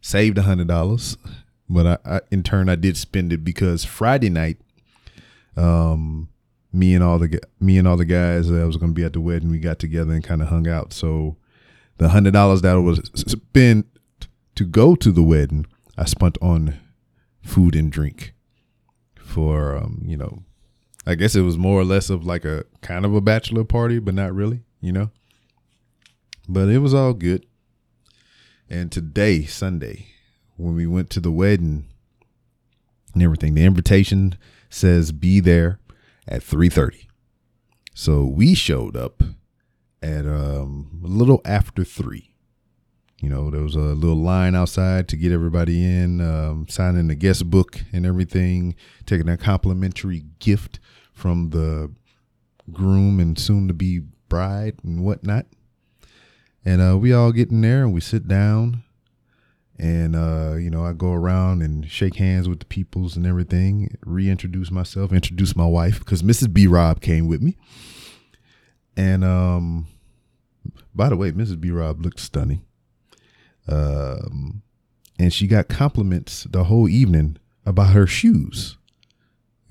Saved 0.00 0.38
a 0.38 0.42
hundred 0.42 0.68
dollars, 0.68 1.16
but 1.68 1.86
I, 1.86 2.16
I, 2.16 2.20
in 2.30 2.42
turn 2.42 2.68
I 2.68 2.74
did 2.76 2.96
spend 2.96 3.32
it 3.32 3.44
because 3.44 3.84
Friday 3.84 4.30
night, 4.30 4.58
um, 5.56 6.28
me 6.72 6.94
and 6.94 7.04
all 7.04 7.18
the 7.18 7.40
me 7.60 7.78
and 7.78 7.86
all 7.86 7.96
the 7.96 8.04
guys 8.04 8.48
that 8.48 8.66
was 8.66 8.76
going 8.76 8.92
to 8.92 8.94
be 8.94 9.04
at 9.04 9.12
the 9.12 9.20
wedding, 9.20 9.50
we 9.50 9.58
got 9.58 9.78
together 9.78 10.12
and 10.12 10.24
kind 10.24 10.42
of 10.42 10.48
hung 10.48 10.66
out. 10.66 10.92
So 10.92 11.36
the 11.98 12.08
hundred 12.08 12.32
dollars 12.32 12.62
that 12.62 12.76
I 12.76 12.78
was 12.78 13.10
spent 13.14 13.86
to 14.54 14.64
go 14.64 14.94
to 14.96 15.12
the 15.12 15.22
wedding, 15.22 15.66
I 15.96 16.06
spent 16.06 16.38
on 16.40 16.78
food 17.42 17.76
and 17.76 17.92
drink 17.92 18.34
for 19.16 19.76
um, 19.76 20.02
you 20.04 20.16
know 20.16 20.42
I 21.04 21.14
guess 21.14 21.34
it 21.34 21.40
was 21.42 21.58
more 21.58 21.80
or 21.80 21.84
less 21.84 22.10
of 22.10 22.24
like 22.24 22.44
a 22.44 22.64
kind 22.80 23.04
of 23.04 23.14
a 23.14 23.20
bachelor 23.20 23.64
party, 23.64 23.98
but 23.98 24.14
not 24.14 24.34
really, 24.34 24.62
you 24.80 24.92
know. 24.92 25.10
But 26.48 26.68
it 26.68 26.78
was 26.78 26.94
all 26.94 27.12
good. 27.12 27.46
And 28.68 28.90
today, 28.90 29.44
Sunday, 29.44 30.06
when 30.56 30.74
we 30.74 30.86
went 30.86 31.10
to 31.10 31.20
the 31.20 31.32
wedding 31.32 31.86
and 33.14 33.22
everything, 33.22 33.54
the 33.54 33.64
invitation 33.64 34.36
says 34.70 35.12
be 35.12 35.40
there 35.40 35.78
at 36.28 36.42
3:30. 36.42 37.06
So 37.94 38.24
we 38.24 38.54
showed 38.54 38.96
up 38.96 39.22
at 40.02 40.26
um, 40.26 41.02
a 41.04 41.08
little 41.08 41.40
after 41.44 41.84
3. 41.84 42.32
You 43.20 43.28
know, 43.28 43.50
there 43.50 43.60
was 43.60 43.76
a 43.76 43.80
little 43.80 44.16
line 44.16 44.56
outside 44.56 45.06
to 45.08 45.16
get 45.16 45.30
everybody 45.30 45.84
in, 45.84 46.20
um, 46.20 46.66
signing 46.68 47.06
the 47.06 47.14
guest 47.14 47.48
book 47.50 47.80
and 47.92 48.04
everything, 48.04 48.74
taking 49.06 49.28
a 49.28 49.36
complimentary 49.36 50.24
gift 50.40 50.80
from 51.12 51.50
the 51.50 51.90
groom 52.70 53.20
and 53.20 53.38
soon 53.38 53.68
to 53.68 53.74
be 53.74 54.00
bride 54.28 54.76
and 54.82 55.04
whatnot. 55.04 55.46
And 56.64 56.80
uh, 56.80 56.96
we 56.96 57.12
all 57.12 57.32
get 57.32 57.50
in 57.50 57.60
there 57.60 57.82
and 57.82 57.92
we 57.92 58.00
sit 58.00 58.28
down. 58.28 58.82
And, 59.78 60.14
uh, 60.14 60.54
you 60.54 60.70
know, 60.70 60.84
I 60.84 60.92
go 60.92 61.12
around 61.12 61.62
and 61.62 61.90
shake 61.90 62.16
hands 62.16 62.48
with 62.48 62.60
the 62.60 62.66
peoples 62.66 63.16
and 63.16 63.26
everything, 63.26 63.96
reintroduce 64.06 64.70
myself, 64.70 65.12
introduce 65.12 65.56
my 65.56 65.66
wife, 65.66 65.98
because 65.98 66.22
Mrs. 66.22 66.52
B. 66.52 66.68
Rob 66.68 67.00
came 67.00 67.26
with 67.26 67.42
me. 67.42 67.56
And, 68.96 69.24
um, 69.24 69.86
by 70.94 71.08
the 71.08 71.16
way, 71.16 71.32
Mrs. 71.32 71.60
B. 71.60 71.70
Rob 71.70 72.00
looked 72.02 72.20
stunning. 72.20 72.64
Um, 73.66 74.62
and 75.18 75.32
she 75.32 75.46
got 75.46 75.68
compliments 75.68 76.44
the 76.44 76.64
whole 76.64 76.88
evening 76.88 77.38
about 77.64 77.92
her 77.92 78.06
shoes. 78.06 78.76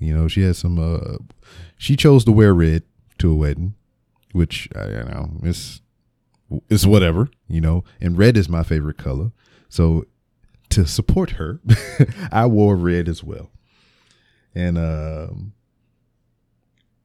You 0.02 0.16
know, 0.16 0.28
she 0.28 0.42
had 0.42 0.56
some, 0.56 0.78
uh, 0.78 1.18
she 1.76 1.96
chose 1.96 2.24
to 2.24 2.32
wear 2.32 2.54
red 2.54 2.82
to 3.18 3.30
a 3.30 3.34
wedding, 3.34 3.74
which, 4.32 4.68
I, 4.74 4.84
you 4.86 5.04
know, 5.04 5.30
it's, 5.42 5.80
it's 6.68 6.86
whatever, 6.86 7.28
you 7.48 7.60
know, 7.60 7.84
and 8.00 8.18
red 8.18 8.36
is 8.36 8.48
my 8.48 8.62
favorite 8.62 8.98
color. 8.98 9.32
So 9.68 10.06
to 10.70 10.86
support 10.86 11.30
her, 11.32 11.60
I 12.32 12.46
wore 12.46 12.76
red 12.76 13.08
as 13.08 13.22
well. 13.22 13.50
And 14.54 14.76
um, 14.76 15.54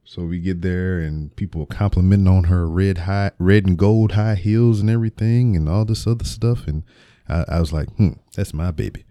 so 0.03 0.23
we 0.23 0.39
get 0.39 0.61
there 0.61 0.99
and 0.99 1.35
people 1.35 1.65
complimenting 1.65 2.27
on 2.27 2.45
her 2.45 2.67
red 2.67 2.99
high 2.99 3.31
red 3.39 3.65
and 3.65 3.77
gold 3.77 4.13
high 4.13 4.35
heels 4.35 4.79
and 4.79 4.89
everything 4.89 5.55
and 5.55 5.67
all 5.67 5.85
this 5.85 6.07
other 6.07 6.25
stuff. 6.25 6.67
And 6.67 6.83
I, 7.27 7.45
I 7.47 7.59
was 7.59 7.73
like, 7.73 7.89
hmm, 7.95 8.13
that's 8.33 8.53
my 8.53 8.71
baby. 8.71 9.03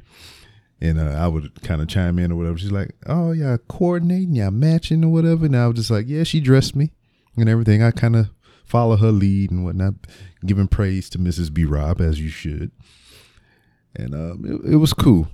And 0.81 1.01
uh, 1.01 1.05
I 1.05 1.27
would 1.27 1.63
kind 1.63 1.81
of 1.81 1.89
chime 1.89 2.19
in 2.19 2.31
or 2.31 2.37
whatever. 2.37 2.59
She's 2.59 2.73
like, 2.73 2.91
oh, 3.07 3.33
yeah, 3.33 3.57
coordinating, 3.69 4.35
yeah, 4.35 4.51
matching 4.51 5.05
or 5.05 5.09
whatever. 5.09 5.47
And 5.47 5.57
I 5.57 5.67
was 5.67 5.77
just 5.77 5.91
like, 5.91 6.07
yeah, 6.07 6.23
she 6.23 6.41
dressed 6.41 6.77
me 6.77 6.93
and 7.37 7.49
everything. 7.49 7.83
I 7.83 7.91
kind 7.91 8.15
of 8.15 8.29
follow 8.65 8.97
her 8.97 9.13
lead 9.13 9.51
and 9.51 9.65
whatnot, 9.65 9.95
giving 10.45 10.69
praise 10.69 11.09
to 11.11 11.19
Mrs. 11.19 11.53
B. 11.53 11.65
Rob 11.65 12.01
as 12.01 12.21
you 12.21 12.29
should. 12.29 12.73
And 13.95 14.15
um, 14.15 14.45
it, 14.45 14.75
it 14.75 14.77
was 14.77 14.93
cool. 14.93 15.29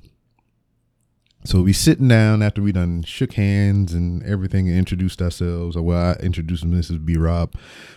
So 1.45 1.63
we 1.63 1.73
sitting 1.73 2.07
down 2.07 2.41
after 2.41 2.63
we 2.63 2.71
done 2.71 3.03
shook 3.03 3.33
hands 3.33 3.93
and 3.93 4.23
everything 4.23 4.69
and 4.69 4.79
introduced 4.79 5.21
ourselves, 5.21 5.77
or 5.77 5.83
well, 5.83 6.13
I 6.13 6.23
introduced 6.23 6.65
Mrs. 6.65 7.05
B. 7.05 7.17
Rob. 7.17 7.55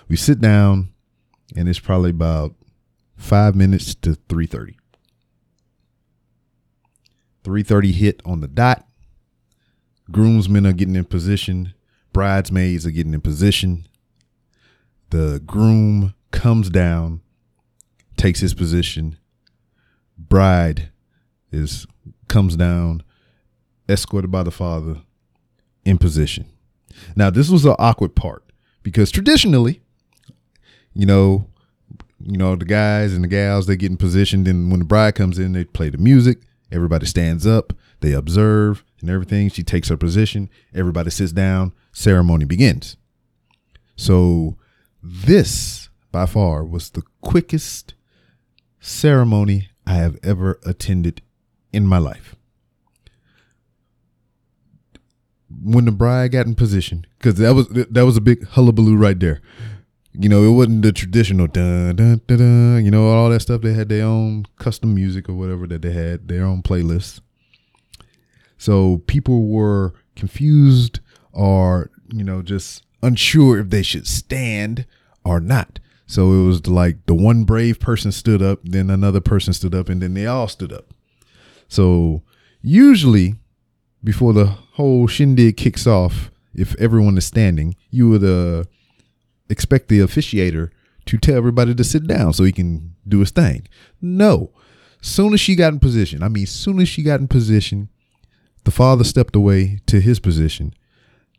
We 0.07 0.15
sit 0.15 0.41
down, 0.41 0.89
and 1.55 1.69
it's 1.69 1.79
probably 1.79 2.09
about 2.09 2.55
five 3.15 3.55
minutes 3.55 3.93
to 3.95 4.15
three 4.29 4.47
thirty. 4.47 4.77
Three 7.45 7.61
thirty 7.61 7.91
hit 7.91 8.23
on 8.25 8.41
the 8.41 8.47
dot. 8.47 8.87
Groomsmen 10.09 10.65
are 10.65 10.73
getting 10.73 10.95
in 10.95 11.05
position. 11.05 11.75
Bridesmaids 12.11 12.87
are 12.87 12.91
getting 12.91 13.13
in 13.13 13.21
position. 13.21 13.87
The 15.11 15.39
groom 15.45 16.15
comes 16.31 16.71
down, 16.71 17.21
takes 18.17 18.39
his 18.39 18.55
position. 18.55 19.19
Bride 20.17 20.89
is 21.51 21.85
comes 22.27 22.55
down, 22.55 23.03
escorted 23.87 24.31
by 24.31 24.41
the 24.41 24.49
father, 24.49 25.01
in 25.85 25.99
position. 25.99 26.47
Now, 27.15 27.29
this 27.29 27.47
was 27.47 27.61
the 27.61 27.77
awkward 27.77 28.15
part 28.15 28.43
because 28.81 29.11
traditionally, 29.11 29.83
you 30.95 31.05
know, 31.05 31.45
you 32.19 32.37
know, 32.37 32.55
the 32.55 32.65
guys 32.65 33.13
and 33.13 33.23
the 33.23 33.27
gals 33.27 33.67
they 33.67 33.75
get 33.75 33.91
in 33.91 33.97
position. 33.97 34.45
Then 34.45 34.71
when 34.71 34.79
the 34.79 34.85
bride 34.85 35.13
comes 35.13 35.37
in, 35.37 35.53
they 35.53 35.63
play 35.63 35.89
the 35.89 35.99
music. 35.99 36.39
Everybody 36.72 37.05
stands 37.05 37.45
up. 37.45 37.74
They 38.01 38.13
observe 38.13 38.84
and 39.01 39.10
everything. 39.10 39.50
She 39.50 39.63
takes 39.63 39.89
her 39.89 39.98
position. 39.98 40.50
Everybody 40.74 41.10
sits 41.10 41.31
down. 41.31 41.74
Ceremony 41.91 42.45
begins. 42.45 42.98
So 43.95 44.57
this, 45.01 45.89
by 46.12 46.25
far, 46.25 46.63
was 46.63 46.89
the 46.89 47.03
quickest 47.22 47.93
ceremony 48.79 49.69
I 49.86 49.95
have 49.95 50.17
ever 50.24 50.60
attended 50.65 51.22
in 51.72 51.88
my 51.88 51.98
life. 51.98 52.36
When 55.63 55.86
the 55.86 55.91
bride 55.91 56.31
got 56.31 56.48
in 56.48 56.55
position, 56.55 57.05
because 57.17 57.36
that 57.36 57.53
was 57.53 57.69
that 57.69 58.05
was 58.05 58.17
a 58.17 58.22
big 58.22 58.45
hullabaloo 58.50 58.98
right 58.98 59.19
there. 59.19 59.41
You 60.17 60.29
know, 60.29 60.43
it 60.43 60.51
wasn't 60.51 60.84
the 60.84 60.91
traditional 60.91 61.48
dun 61.48 61.95
dun 61.95 62.22
dun 62.27 62.38
dun. 62.38 62.86
You 62.86 62.91
know, 62.91 63.10
all 63.10 63.29
that 63.29 63.41
stuff. 63.41 63.62
They 63.62 63.74
had 63.74 63.89
their 63.89 64.05
own 64.05 64.45
custom 64.57 64.95
music 64.95 65.27
or 65.27 65.34
whatever 65.34 65.67
that 65.67 65.81
they 65.81 65.91
had 65.91 66.27
their 66.27 66.45
own 66.45 66.62
playlists. 66.62 67.22
So 68.57 69.00
people 69.07 69.48
were 69.48 69.93
confused 70.15 71.00
or 71.34 71.91
you 72.13 72.24
know 72.24 72.41
just 72.41 72.84
unsure 73.03 73.60
if 73.60 73.69
they 73.69 73.84
should 73.84 74.07
stand 74.07 74.86
or 75.24 75.39
not. 75.39 75.79
So 76.07 76.31
it 76.34 76.45
was 76.45 76.67
like 76.67 77.05
the 77.07 77.15
one 77.15 77.43
brave 77.43 77.79
person 77.79 78.12
stood 78.12 78.41
up, 78.41 78.60
then 78.63 78.89
another 78.89 79.22
person 79.22 79.53
stood 79.53 79.74
up, 79.74 79.89
and 79.89 80.01
then 80.01 80.13
they 80.13 80.27
all 80.27 80.48
stood 80.48 80.72
up. 80.72 80.93
So 81.67 82.22
usually, 82.62 83.36
before 84.03 84.34
the 84.34 84.45
whole 84.45 85.07
shindig 85.07 85.57
kicks 85.57 85.88
off, 85.88 86.31
if 86.53 86.75
everyone 86.79 87.17
is 87.17 87.25
standing, 87.25 87.75
you 87.89 88.10
would 88.10 88.24
uh, 88.24 88.65
expect 89.49 89.87
the 89.87 89.99
officiator 89.99 90.71
to 91.05 91.17
tell 91.17 91.35
everybody 91.35 91.75
to 91.75 91.83
sit 91.83 92.07
down 92.07 92.33
so 92.33 92.43
he 92.43 92.51
can 92.51 92.95
do 93.07 93.19
his 93.19 93.31
thing. 93.31 93.67
No. 94.01 94.51
Soon 95.01 95.33
as 95.33 95.39
she 95.39 95.55
got 95.55 95.73
in 95.73 95.79
position, 95.79 96.23
I 96.23 96.29
mean, 96.29 96.47
soon 96.47 96.79
as 96.79 96.89
she 96.89 97.03
got 97.03 97.19
in 97.19 97.27
position, 97.27 97.89
the 98.63 98.71
father 98.71 99.03
stepped 99.03 99.35
away 99.35 99.79
to 99.85 100.01
his 100.01 100.19
position. 100.19 100.73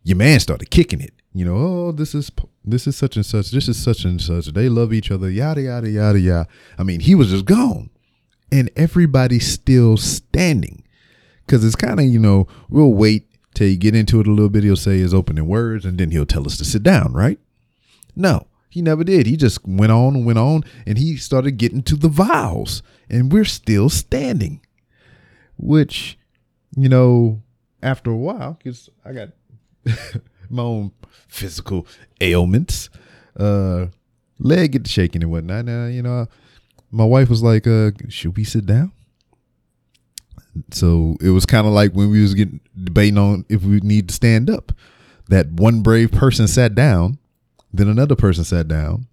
Your 0.05 0.17
man 0.17 0.39
started 0.39 0.71
kicking 0.71 1.01
it. 1.01 1.13
You 1.35 1.45
know, 1.45 1.57
oh, 1.57 1.93
this 1.93 2.15
is 2.15 2.31
this 2.65 2.87
is 2.87 2.97
such 2.97 3.17
and 3.17 3.27
such. 3.27 3.51
This 3.51 3.69
is 3.69 3.77
such 3.77 4.05
and 4.05 4.21
such. 4.21 4.47
They 4.47 4.71
love 4.71 4.95
each 4.95 5.11
other. 5.11 5.29
Yada 5.29 5.61
yada 5.61 5.91
yada 5.91 6.19
yada. 6.19 6.49
I 6.79 6.83
mean, 6.83 7.01
he 7.01 7.15
was 7.15 7.29
just 7.29 7.45
gone, 7.45 7.91
and 8.51 8.71
everybody's 8.75 9.47
still 9.47 9.99
standing 9.99 10.83
because 11.45 11.63
it's 11.63 11.77
kind 11.77 12.01
of 12.01 12.07
you 12.07 12.19
know 12.19 12.47
we'll 12.71 12.93
wait 12.93 13.29
till 13.53 13.69
you 13.69 13.77
get 13.77 13.95
into 13.95 14.19
it 14.21 14.27
a 14.27 14.31
little 14.31 14.49
bit. 14.49 14.65
He'll 14.65 14.77
say 14.77 14.99
his 14.99 15.13
opening 15.13 15.47
words, 15.47 15.85
and 15.85 15.99
then 15.99 16.11
he'll 16.11 16.25
tell 16.25 16.47
us 16.47 16.57
to 16.57 16.65
sit 16.65 16.83
down. 16.83 17.13
Right? 17.13 17.39
No, 18.17 18.47
he 18.69 18.83
never 18.83 19.05
did. 19.05 19.27
He 19.27 19.37
just 19.37 19.67
went 19.67 19.93
on 19.93 20.17
and 20.17 20.27
went 20.27 20.39
on, 20.39 20.65
and 20.87 20.99
he 20.99 21.17
started 21.17 21.53
getting 21.53 21.83
to 21.83 21.97
the 21.97 22.09
vows, 22.09 22.83
and 23.09 23.33
we're 23.33 23.45
still 23.45 23.89
standing, 23.89 24.61
which 25.57 26.19
you 26.77 26.89
know 26.89 27.43
after 27.83 28.11
a 28.11 28.17
while 28.17 28.55
because 28.55 28.89
I 29.05 29.13
got. 29.13 29.29
my 30.51 30.63
own 30.63 30.93
physical 31.29 31.87
ailments. 32.21 32.91
Uh, 33.39 33.87
leg 34.39 34.73
get 34.73 34.87
shaking 34.87 35.23
and 35.23 35.31
whatnot. 35.31 35.65
Now, 35.65 35.87
you 35.87 36.03
know, 36.03 36.27
my 36.91 37.05
wife 37.05 37.29
was 37.29 37.43
like, 37.43 37.67
uh, 37.67 37.91
"Should 38.09 38.37
we 38.37 38.45
sit 38.45 38.67
down?" 38.67 38.93
So 40.73 41.17
it 41.21 41.31
was 41.31 41.45
kind 41.45 41.67
of 41.67 41.73
like 41.73 41.93
when 41.93 42.11
we 42.11 42.23
was 42.23 42.35
getting 42.35 42.61
debating 42.83 43.19
on 43.19 43.45
if 43.49 43.63
we 43.63 43.81
need 43.81 44.09
to 44.09 44.15
stand 44.15 44.49
up. 44.49 44.73
That 45.29 45.51
one 45.53 45.83
brave 45.83 46.13
person 46.13 46.47
sat 46.47 46.75
down, 46.75 47.19
then 47.77 47.89
another 47.89 48.17
person 48.17 48.45
sat 48.45 48.69
down, 48.69 49.07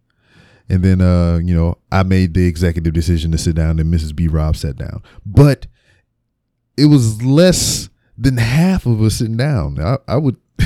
and 0.69 0.83
then 0.83 1.01
uh, 1.01 1.39
you 1.43 1.55
know, 1.55 1.77
I 1.91 2.03
made 2.03 2.33
the 2.33 2.47
executive 2.47 2.93
decision 2.93 3.31
to 3.31 3.37
sit 3.37 3.55
down, 3.55 3.79
and 3.79 3.93
Mrs. 3.93 4.15
B. 4.15 4.27
Rob 4.27 4.55
sat 4.55 4.75
down. 4.75 5.01
But 5.25 5.67
it 6.77 6.85
was 6.85 7.23
less 7.23 7.89
than 8.17 8.37
half 8.37 8.85
of 8.85 9.01
us 9.01 9.15
sitting 9.15 9.37
down. 9.37 9.79
I, 9.79 9.97
I 10.07 10.17
would 10.17 10.37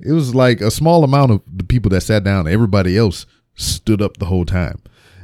it 0.00 0.12
was 0.12 0.34
like 0.34 0.60
a 0.60 0.70
small 0.70 1.04
amount 1.04 1.32
of 1.32 1.42
the 1.46 1.64
people 1.64 1.90
that 1.90 2.02
sat 2.02 2.24
down. 2.24 2.46
Everybody 2.46 2.96
else 2.96 3.26
stood 3.54 4.00
up 4.02 4.16
the 4.16 4.26
whole 4.26 4.44
time, 4.44 4.82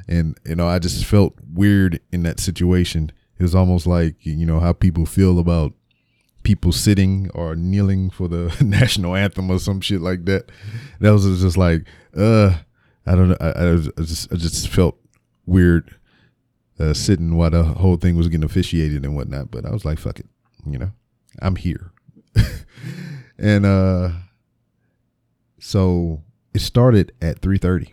and 0.09 0.39
you 0.45 0.57
know 0.57 0.67
I 0.67 0.79
just 0.79 1.05
felt 1.05 1.35
weird 1.53 2.01
in 2.13 2.23
that 2.25 2.41
situation. 2.41 3.13
It 3.39 3.43
was 3.43 3.55
almost 3.55 3.87
like 3.87 4.15
you 4.21 4.47
know 4.47 4.61
how 4.61 4.73
people 4.73 5.07
feel 5.07 5.39
about 5.39 5.73
people 6.47 6.71
sitting 6.71 7.29
or 7.35 7.57
kneeling 7.57 8.09
for 8.09 8.29
the 8.29 8.57
national 8.65 9.17
anthem 9.17 9.51
or 9.51 9.59
some 9.59 9.81
shit 9.81 10.01
like 10.01 10.27
that. 10.27 10.49
That 11.01 11.11
was 11.11 11.25
just 11.41 11.57
like, 11.57 11.85
uh, 12.17 12.59
I 13.05 13.17
don't 13.17 13.31
know. 13.31 13.37
I, 13.41 13.49
I, 13.49 14.03
just 14.05 14.33
I 14.33 14.37
just 14.37 14.69
felt 14.69 14.97
weird 15.45 15.97
uh, 16.79 16.95
sitting 16.95 17.37
while 17.37 17.51
the 17.51 17.65
whole 17.65 17.97
thing 17.97 18.17
was 18.17 18.29
getting 18.29 18.45
officiated 18.45 19.05
and 19.05 19.17
whatnot. 19.17 19.51
But 19.51 19.67
I 19.67 19.73
was 19.73 19.85
like, 19.85 19.99
fuck 19.99 20.21
it, 20.21 20.29
you 20.65 20.79
know, 20.79 20.93
I'm 21.43 21.57
here. 21.57 21.91
and 23.39 23.67
uh, 23.67 24.11
so 25.59 26.23
it 26.55 26.61
started 26.61 27.11
at 27.21 27.41
three 27.41 27.59
thirty. 27.59 27.93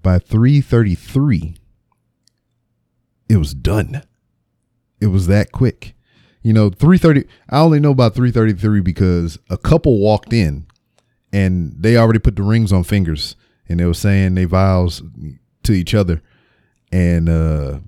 By 0.00 0.20
three 0.20 0.60
thirty 0.60 0.94
three, 0.94 1.56
it 3.28 3.38
was 3.38 3.54
done. 3.54 4.04
It 5.00 5.08
was 5.08 5.26
that 5.26 5.50
quick. 5.50 5.93
You 6.44 6.52
know, 6.52 6.68
330 6.68 7.26
I 7.48 7.60
only 7.60 7.80
know 7.80 7.90
about 7.90 8.14
333 8.14 8.80
because 8.80 9.38
a 9.48 9.56
couple 9.56 9.98
walked 9.98 10.32
in 10.32 10.66
and 11.32 11.74
they 11.76 11.96
already 11.96 12.18
put 12.18 12.36
the 12.36 12.42
rings 12.42 12.70
on 12.70 12.84
fingers 12.84 13.34
and 13.66 13.80
they 13.80 13.86
were 13.86 13.94
saying 13.94 14.34
they 14.34 14.44
vows 14.44 15.02
to 15.62 15.72
each 15.72 15.94
other 15.94 16.22
and 16.92 17.28
uh 17.30 17.78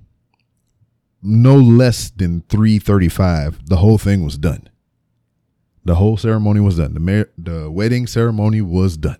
no 1.21 1.55
less 1.55 2.09
than 2.09 2.41
335 2.49 3.67
the 3.67 3.77
whole 3.77 3.99
thing 3.99 4.23
was 4.23 4.37
done. 4.37 4.67
The 5.85 5.95
whole 5.95 6.17
ceremony 6.17 6.59
was 6.59 6.77
done. 6.77 6.95
The 6.95 6.99
mar- 6.99 7.29
the 7.37 7.71
wedding 7.71 8.07
ceremony 8.07 8.61
was 8.61 8.97
done. 8.97 9.19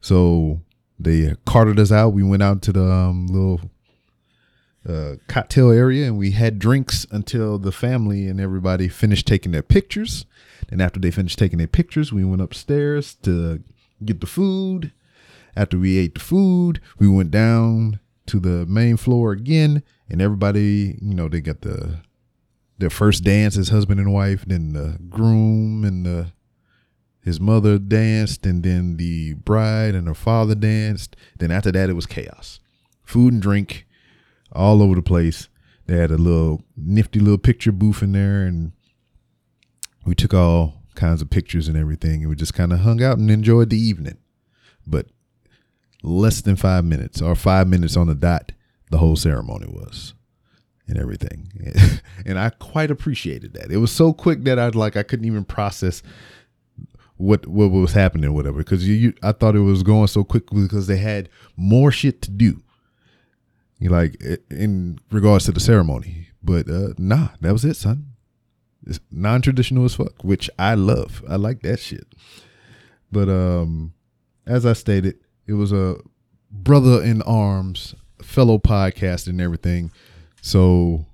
So 0.00 0.62
they 0.98 1.34
carted 1.44 1.80
us 1.80 1.90
out. 1.90 2.10
We 2.10 2.22
went 2.22 2.42
out 2.42 2.62
to 2.62 2.72
the 2.72 2.84
um, 2.84 3.26
little 3.26 3.60
uh, 4.88 5.16
cocktail 5.28 5.70
area 5.70 6.06
and 6.06 6.16
we 6.16 6.32
had 6.32 6.58
drinks 6.58 7.06
until 7.10 7.58
the 7.58 7.72
family 7.72 8.28
and 8.28 8.40
everybody 8.40 8.88
finished 8.88 9.26
taking 9.26 9.52
their 9.52 9.62
pictures. 9.62 10.26
And 10.68 10.80
after 10.80 11.00
they 11.00 11.10
finished 11.10 11.38
taking 11.38 11.58
their 11.58 11.66
pictures, 11.66 12.12
we 12.12 12.24
went 12.24 12.42
upstairs 12.42 13.14
to 13.22 13.62
get 14.04 14.20
the 14.20 14.26
food. 14.26 14.92
After 15.56 15.78
we 15.78 15.98
ate 15.98 16.14
the 16.14 16.20
food, 16.20 16.80
we 16.98 17.08
went 17.08 17.30
down 17.30 18.00
to 18.26 18.38
the 18.40 18.66
main 18.66 18.96
floor 18.96 19.32
again, 19.32 19.82
and 20.08 20.20
everybody, 20.20 20.98
you 21.00 21.14
know, 21.14 21.28
they 21.28 21.40
got 21.40 21.62
the 21.62 22.00
their 22.78 22.90
first 22.90 23.24
dance 23.24 23.56
as 23.56 23.70
husband 23.70 23.98
and 23.98 24.12
wife, 24.12 24.44
then 24.46 24.74
the 24.74 24.98
groom 25.08 25.82
and 25.82 26.04
the 26.04 26.32
his 27.22 27.40
mother 27.40 27.78
danced, 27.78 28.44
and 28.44 28.62
then 28.62 28.98
the 28.98 29.32
bride 29.34 29.94
and 29.94 30.06
her 30.06 30.14
father 30.14 30.54
danced. 30.54 31.16
Then 31.38 31.50
after 31.50 31.72
that, 31.72 31.88
it 31.88 31.94
was 31.94 32.06
chaos, 32.06 32.60
food 33.02 33.32
and 33.32 33.42
drink 33.42 33.85
all 34.52 34.82
over 34.82 34.94
the 34.94 35.02
place. 35.02 35.48
They 35.86 35.96
had 35.96 36.10
a 36.10 36.16
little 36.16 36.62
nifty 36.76 37.20
little 37.20 37.38
picture 37.38 37.72
booth 37.72 38.02
in 38.02 38.12
there, 38.12 38.44
and 38.44 38.72
we 40.04 40.14
took 40.14 40.34
all 40.34 40.82
kinds 40.94 41.22
of 41.22 41.30
pictures 41.30 41.68
and 41.68 41.76
everything, 41.76 42.22
and 42.22 42.28
we 42.28 42.34
just 42.34 42.54
kind 42.54 42.72
of 42.72 42.80
hung 42.80 43.02
out 43.02 43.18
and 43.18 43.30
enjoyed 43.30 43.70
the 43.70 43.78
evening. 43.78 44.18
But 44.86 45.06
less 46.02 46.40
than 46.40 46.56
five 46.56 46.84
minutes, 46.84 47.22
or 47.22 47.34
five 47.34 47.68
minutes 47.68 47.96
on 47.96 48.08
the 48.08 48.14
dot, 48.14 48.52
the 48.90 48.98
whole 48.98 49.16
ceremony 49.16 49.66
was, 49.68 50.14
and 50.88 50.98
everything. 50.98 51.48
and 52.26 52.38
I 52.38 52.50
quite 52.50 52.90
appreciated 52.90 53.54
that. 53.54 53.70
It 53.70 53.78
was 53.78 53.92
so 53.92 54.12
quick 54.12 54.44
that 54.44 54.58
I'd 54.58 54.74
like 54.74 54.96
I 54.96 55.02
couldn't 55.02 55.26
even 55.26 55.44
process 55.44 56.02
what 57.16 57.46
what 57.46 57.70
was 57.70 57.92
happening, 57.92 58.32
whatever. 58.34 58.58
Because 58.58 58.88
you, 58.88 58.94
you, 58.94 59.14
I 59.22 59.32
thought 59.32 59.56
it 59.56 59.60
was 59.60 59.82
going 59.82 60.08
so 60.08 60.24
quick 60.24 60.50
because 60.50 60.88
they 60.88 60.98
had 60.98 61.28
more 61.56 61.92
shit 61.92 62.22
to 62.22 62.30
do 62.30 62.62
you 63.78 63.90
like 63.90 64.16
in 64.50 64.98
regards 65.10 65.44
to 65.46 65.52
the 65.52 65.60
ceremony. 65.60 66.28
But 66.42 66.68
uh 66.68 66.94
nah, 66.98 67.28
that 67.40 67.52
was 67.52 67.64
it, 67.64 67.76
son. 67.76 68.12
It's 68.86 69.00
non-traditional 69.10 69.84
as 69.84 69.94
fuck, 69.96 70.22
which 70.22 70.48
I 70.58 70.74
love. 70.74 71.24
I 71.28 71.36
like 71.36 71.62
that 71.62 71.80
shit. 71.80 72.06
But 73.10 73.28
um 73.28 73.92
as 74.46 74.64
I 74.64 74.74
stated, 74.74 75.16
it 75.46 75.54
was 75.54 75.72
a 75.72 75.96
brother 76.50 77.02
in 77.02 77.22
arms, 77.22 77.94
fellow 78.22 78.58
podcast 78.58 79.26
and 79.26 79.40
everything. 79.40 79.90
So 80.40 81.06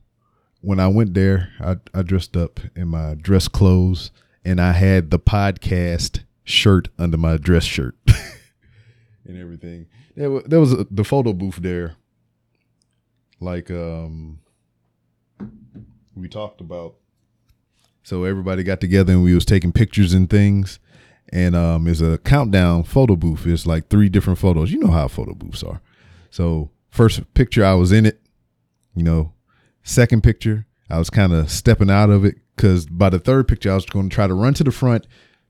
when 0.61 0.78
I 0.78 0.88
went 0.88 1.14
there, 1.14 1.50
I, 1.61 1.76
I 1.95 2.02
dressed 2.02 2.37
up 2.37 2.61
in 2.76 2.88
my 2.88 3.14
dress 3.14 3.49
clothes 3.49 4.11
and 4.45 4.61
I 4.61 4.73
had 4.73 5.11
the 5.11 5.19
podcast 5.19 6.21
shirt 6.45 6.88
under 6.99 7.16
my 7.16 7.37
dress 7.37 7.64
shirt 7.64 7.95
and 9.26 9.38
everything. 9.38 9.87
There 10.16 10.31
was, 10.31 10.45
there 10.45 10.61
was 10.61 10.73
a, 10.73 10.87
the 10.90 11.04
photo 11.04 11.33
booth 11.33 11.57
there 11.57 11.97
like 13.42 13.70
um 13.70 14.38
we 16.14 16.28
talked 16.28 16.61
about 16.61 16.94
so 18.02 18.24
everybody 18.24 18.62
got 18.62 18.81
together 18.81 19.12
and 19.12 19.22
we 19.22 19.35
was 19.35 19.44
taking 19.44 19.72
pictures 19.72 20.12
and 20.12 20.28
things. 20.28 20.78
And 21.33 21.55
um 21.55 21.87
it's 21.87 22.00
a 22.00 22.18
countdown 22.18 22.85
photo 22.85 23.16
booth. 23.16 23.46
It's 23.46 23.66
like 23.66 23.88
three 23.88 24.09
different 24.09 24.38
photos. 24.38 24.72
You 24.72 24.81
know 24.81 24.90
how 24.90 25.09
photo 25.09 25.35
booths 25.35 25.62
are. 25.62 25.81
So 26.31 26.70
first 26.90 27.33
picture 27.35 27.64
i 27.64 27.74
was 27.74 27.92
in 27.92 28.07
it 28.07 28.20
you 28.94 29.02
know. 29.02 29.33
Second 29.83 30.22
picture 30.22 30.66
i 30.90 30.98
was 30.98 31.11
kind 31.11 31.33
of 31.33 31.50
stepping 31.50 31.90
out 31.90 32.11
of 32.11 32.24
it 32.24 32.37
because 32.55 32.87
by 32.87 33.11
the 33.11 33.18
third 33.18 33.48
picture 33.48 33.72
i 33.72 33.74
was 33.74 33.87
going 33.87 34.09
to 34.09 34.14
try 34.14 34.26
to 34.26 34.35
run 34.35 34.55
to 34.55 34.62
the 34.64 34.70
front 34.70 35.07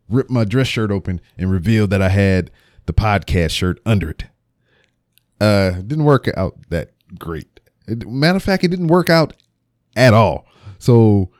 rip 0.08 0.30
my 0.30 0.44
dress 0.44 0.68
shirt 0.68 0.90
open 0.90 1.20
and 1.36 1.50
reveal 1.50 1.86
that 1.86 2.00
i 2.00 2.08
had 2.08 2.50
the 2.86 2.92
podcast 2.92 3.50
shirt 3.50 3.78
under 3.84 4.10
it. 4.10 4.24
Uh 5.40 5.72
didn't 5.82 6.04
work 6.04 6.28
out 6.36 6.56
that 6.70 6.92
great 7.18 7.51
it, 7.86 8.08
matter 8.08 8.36
of 8.36 8.42
fact, 8.42 8.64
it 8.64 8.68
didn't 8.68 8.88
work 8.88 9.10
out 9.10 9.34
at 9.96 10.14
all. 10.14 10.46
So, 10.78 11.30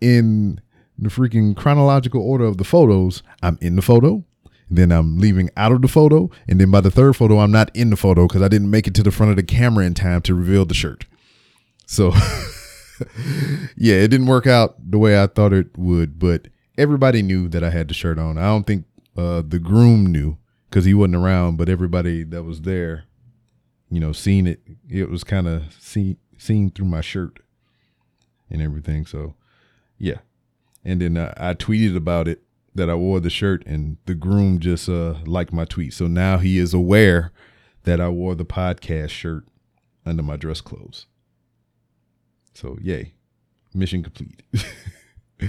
in 0.00 0.60
the 0.98 1.08
freaking 1.08 1.56
chronological 1.56 2.22
order 2.22 2.44
of 2.44 2.58
the 2.58 2.64
photos, 2.64 3.22
I'm 3.42 3.58
in 3.60 3.76
the 3.76 3.82
photo, 3.82 4.24
then 4.70 4.92
I'm 4.92 5.18
leaving 5.18 5.50
out 5.56 5.72
of 5.72 5.82
the 5.82 5.88
photo, 5.88 6.30
and 6.48 6.60
then 6.60 6.70
by 6.70 6.80
the 6.80 6.90
third 6.90 7.16
photo, 7.16 7.38
I'm 7.38 7.52
not 7.52 7.74
in 7.74 7.90
the 7.90 7.96
photo 7.96 8.26
because 8.26 8.42
I 8.42 8.48
didn't 8.48 8.70
make 8.70 8.86
it 8.86 8.94
to 8.94 9.02
the 9.02 9.10
front 9.10 9.30
of 9.30 9.36
the 9.36 9.42
camera 9.42 9.84
in 9.84 9.94
time 9.94 10.22
to 10.22 10.34
reveal 10.34 10.64
the 10.64 10.74
shirt. 10.74 11.06
So, 11.86 12.12
yeah, 13.76 13.96
it 13.96 14.08
didn't 14.08 14.26
work 14.26 14.46
out 14.46 14.76
the 14.90 14.98
way 14.98 15.20
I 15.20 15.26
thought 15.26 15.52
it 15.52 15.76
would, 15.76 16.18
but 16.18 16.48
everybody 16.78 17.22
knew 17.22 17.48
that 17.48 17.64
I 17.64 17.70
had 17.70 17.88
the 17.88 17.94
shirt 17.94 18.18
on. 18.18 18.38
I 18.38 18.42
don't 18.42 18.66
think 18.66 18.86
uh, 19.16 19.42
the 19.46 19.58
groom 19.58 20.06
knew 20.06 20.38
because 20.68 20.84
he 20.84 20.94
wasn't 20.94 21.16
around, 21.16 21.56
but 21.56 21.68
everybody 21.68 22.24
that 22.24 22.42
was 22.42 22.62
there 22.62 23.04
you 23.90 24.00
know, 24.00 24.12
seeing 24.12 24.46
it, 24.46 24.60
it 24.88 25.10
was 25.10 25.24
kind 25.24 25.46
of 25.46 25.72
seen 25.78 26.16
seen 26.38 26.70
through 26.70 26.86
my 26.86 27.00
shirt 27.00 27.40
and 28.50 28.60
everything. 28.60 29.06
So, 29.06 29.34
yeah. 29.98 30.18
And 30.84 31.00
then 31.00 31.16
uh, 31.16 31.32
I 31.36 31.54
tweeted 31.54 31.96
about 31.96 32.28
it 32.28 32.42
that 32.74 32.90
I 32.90 32.94
wore 32.94 33.20
the 33.20 33.30
shirt, 33.30 33.64
and 33.66 33.98
the 34.06 34.14
groom 34.14 34.58
just 34.58 34.88
uh, 34.88 35.14
liked 35.24 35.52
my 35.52 35.64
tweet. 35.64 35.94
So 35.94 36.06
now 36.06 36.38
he 36.38 36.58
is 36.58 36.74
aware 36.74 37.32
that 37.84 38.00
I 38.00 38.08
wore 38.08 38.34
the 38.34 38.44
podcast 38.44 39.10
shirt 39.10 39.44
under 40.04 40.22
my 40.22 40.36
dress 40.36 40.60
clothes. 40.60 41.06
So 42.52 42.76
yay, 42.82 43.14
mission 43.72 44.02
complete. 44.02 44.42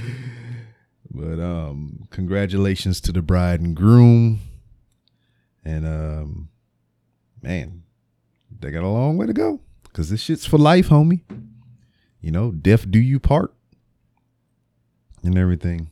but 1.12 1.40
um, 1.40 2.08
congratulations 2.12 3.02
to 3.02 3.12
the 3.12 3.22
bride 3.22 3.62
and 3.62 3.76
groom, 3.76 4.40
and 5.64 5.86
um, 5.86 6.50
man, 7.42 7.84
they 8.66 8.72
got 8.72 8.82
a 8.84 8.88
long 8.88 9.16
way 9.16 9.28
to 9.28 9.34
go 9.34 9.60
because 9.84 10.10
this 10.10 10.22
shit's 10.22 10.48
for 10.48 10.58
life, 10.58 10.90
homie. 10.90 11.22
You 12.20 12.32
know, 12.32 12.50
death 12.50 12.90
do 12.90 12.98
you 12.98 13.20
part 13.20 13.54
and 15.24 15.38
everything. 15.38 15.92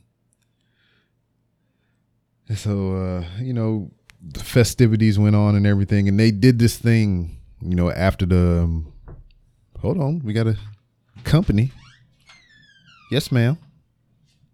And 2.48 2.58
so, 2.58 2.96
uh, 2.96 3.24
you 3.38 3.52
know, 3.52 3.92
the 4.20 4.42
festivities 4.42 5.20
went 5.20 5.36
on 5.36 5.54
and 5.54 5.68
everything, 5.68 6.08
and 6.08 6.18
they 6.18 6.32
did 6.32 6.58
this 6.58 6.76
thing, 6.76 7.38
you 7.62 7.76
know, 7.76 7.92
after 7.92 8.26
the. 8.26 8.62
Um, 8.64 8.92
hold 9.80 10.00
on, 10.00 10.18
we 10.24 10.32
got 10.32 10.48
a 10.48 10.56
company. 11.22 11.70
Yes, 13.08 13.30
ma'am. 13.30 13.56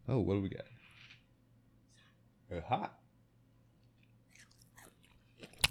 Oh, 0.07 0.19
what 0.19 0.35
do 0.35 0.43
we 0.43 0.51
got? 0.51 0.67
Uh, 2.55 2.61
hot. 2.69 2.93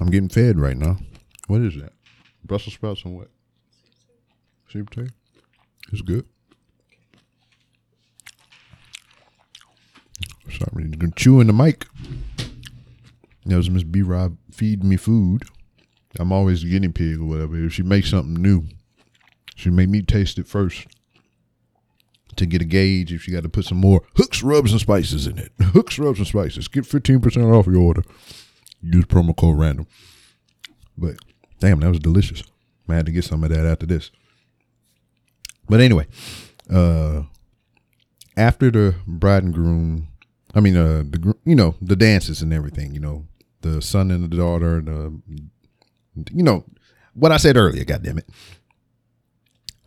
I'm 0.01 0.09
getting 0.09 0.29
fed 0.29 0.59
right 0.59 0.77
now. 0.77 0.97
What 1.45 1.61
is 1.61 1.75
that? 1.75 1.93
Brussels 2.49 2.73
sprouts 2.73 3.05
and 3.05 3.15
what? 3.15 3.29
Sweet 4.67 4.89
potato. 4.89 5.13
It's 5.93 6.01
good. 6.01 6.25
Sorry, 10.49 10.83
I'm 10.83 10.91
gonna 10.91 11.13
chew 11.15 11.39
in 11.39 11.47
the 11.47 11.53
mic. 11.53 11.85
That 13.45 13.55
was 13.55 13.69
Miss 13.69 13.83
B 13.83 14.01
Rob 14.01 14.35
feed 14.51 14.83
me 14.83 14.97
food. 14.97 15.43
I'm 16.19 16.31
always 16.31 16.63
guinea 16.63 16.89
pig 16.89 17.21
or 17.21 17.25
whatever. 17.25 17.55
If 17.55 17.73
she 17.73 17.83
makes 17.83 18.09
something 18.09 18.41
new, 18.41 18.65
she 19.55 19.69
make 19.69 19.89
me 19.89 20.01
taste 20.01 20.39
it 20.39 20.47
first 20.47 20.87
to 22.35 22.47
get 22.47 22.63
a 22.63 22.65
gauge 22.65 23.13
if 23.13 23.21
she 23.21 23.31
got 23.31 23.43
to 23.43 23.49
put 23.49 23.65
some 23.65 23.77
more 23.77 24.01
hooks, 24.15 24.41
rubs, 24.41 24.71
and 24.71 24.81
spices 24.81 25.27
in 25.27 25.37
it. 25.37 25.51
Hooks, 25.61 25.99
rubs, 25.99 26.17
and 26.17 26.27
spices. 26.27 26.67
Get 26.67 26.85
15% 26.85 27.53
off 27.53 27.67
your 27.67 27.77
order. 27.77 28.03
Use 28.81 29.05
promo 29.05 29.35
code 29.35 29.59
random. 29.59 29.85
But 30.97 31.17
Damn, 31.59 31.79
that 31.81 31.89
was 31.89 31.99
delicious. 31.99 32.43
I 32.87 32.95
had 32.95 33.05
to 33.05 33.11
get 33.11 33.25
some 33.25 33.43
of 33.43 33.49
that 33.51 33.65
after 33.65 33.85
this. 33.85 34.11
But 35.67 35.81
anyway, 35.81 36.07
uh, 36.71 37.23
after 38.35 38.71
the 38.71 38.95
bride 39.05 39.43
and 39.43 39.53
groom, 39.53 40.07
I 40.55 40.61
mean, 40.61 40.75
uh, 40.75 41.03
the 41.05 41.35
you 41.45 41.55
know 41.55 41.75
the 41.81 41.95
dances 41.95 42.41
and 42.41 42.53
everything, 42.53 42.93
you 42.93 42.99
know, 42.99 43.27
the 43.61 43.81
son 43.81 44.09
and 44.09 44.23
the 44.23 44.35
daughter, 44.35 44.81
the 44.81 45.21
you 46.31 46.43
know 46.43 46.65
what 47.13 47.31
I 47.31 47.37
said 47.37 47.57
earlier. 47.57 47.83
God 47.85 48.03
damn 48.03 48.17
it, 48.17 48.29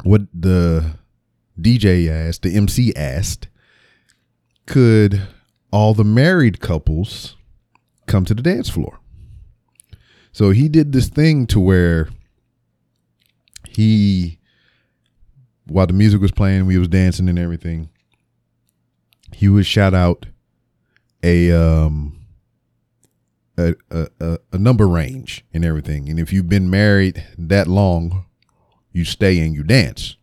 what 0.04 0.22
the 0.32 0.92
DJ 1.60 2.08
asked, 2.08 2.42
the 2.42 2.54
MC 2.54 2.94
asked, 2.94 3.48
could 4.66 5.26
all 5.72 5.94
the 5.94 6.04
married 6.04 6.60
couples 6.60 7.36
come 8.06 8.24
to 8.24 8.34
the 8.34 8.42
dance 8.42 8.68
floor? 8.68 9.00
So 10.32 10.50
he 10.50 10.68
did 10.68 10.92
this 10.92 11.08
thing 11.08 11.46
to 11.48 11.60
where 11.60 12.08
he, 13.68 14.38
while 15.66 15.86
the 15.86 15.92
music 15.92 16.20
was 16.20 16.32
playing, 16.32 16.66
we 16.66 16.78
was 16.78 16.88
dancing 16.88 17.28
and 17.28 17.38
everything. 17.38 17.90
He 19.32 19.48
would 19.48 19.66
shout 19.66 19.94
out 19.94 20.26
a 21.22 21.52
um 21.52 22.18
a, 23.58 23.74
a, 23.90 24.38
a 24.52 24.58
number 24.58 24.88
range 24.88 25.44
and 25.52 25.64
everything. 25.64 26.08
And 26.08 26.18
if 26.18 26.32
you've 26.32 26.48
been 26.48 26.70
married 26.70 27.24
that 27.38 27.66
long, 27.66 28.24
you 28.92 29.04
stay 29.04 29.38
and 29.40 29.54
you 29.54 29.62
dance. 29.62 30.16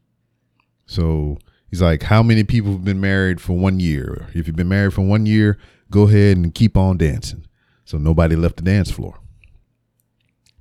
So 0.85 1.37
he's 1.69 1.81
like, 1.81 2.03
How 2.03 2.23
many 2.23 2.43
people 2.43 2.71
have 2.73 2.83
been 2.83 3.01
married 3.01 3.39
for 3.39 3.53
one 3.53 3.79
year? 3.79 4.27
If 4.33 4.47
you've 4.47 4.55
been 4.55 4.69
married 4.69 4.93
for 4.93 5.01
one 5.01 5.25
year, 5.25 5.57
go 5.91 6.03
ahead 6.03 6.37
and 6.37 6.53
keep 6.53 6.75
on 6.75 6.97
dancing. 6.97 7.45
So 7.85 7.97
nobody 7.97 8.35
left 8.35 8.57
the 8.57 8.63
dance 8.63 8.91
floor. 8.91 9.19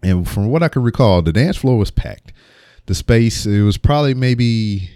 And 0.02 0.28
from 0.28 0.48
what 0.48 0.62
I 0.62 0.68
can 0.68 0.82
recall, 0.82 1.22
the 1.22 1.32
dance 1.32 1.56
floor 1.56 1.78
was 1.78 1.90
packed. 1.90 2.32
The 2.86 2.94
space, 2.94 3.46
it 3.46 3.62
was 3.62 3.76
probably 3.76 4.14
maybe, 4.14 4.90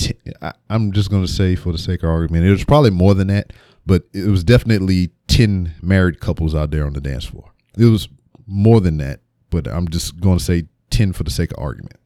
i 0.00 0.12
I, 0.40 0.52
I'm 0.70 0.92
just 0.92 1.10
going 1.10 1.26
to 1.26 1.32
say 1.32 1.56
for 1.56 1.72
the 1.72 1.78
sake 1.78 2.02
of 2.02 2.08
argument, 2.08 2.46
it 2.46 2.50
was 2.50 2.64
probably 2.64 2.90
more 2.90 3.14
than 3.14 3.28
that, 3.28 3.52
but 3.84 4.04
it 4.12 4.28
was 4.28 4.44
definitely 4.44 5.10
10 5.26 5.74
married 5.82 6.20
couples 6.20 6.54
out 6.54 6.70
there 6.70 6.86
on 6.86 6.92
the 6.92 7.00
dance 7.00 7.24
floor. 7.24 7.52
It 7.76 7.86
was 7.86 8.08
more 8.46 8.80
than 8.80 8.98
that, 8.98 9.20
but 9.50 9.66
I'm 9.66 9.88
just 9.88 10.20
going 10.20 10.38
to 10.38 10.44
say 10.44 10.64
10 10.90 11.12
for 11.12 11.24
the 11.24 11.30
sake 11.30 11.52
of 11.52 11.58
argument. 11.58 11.96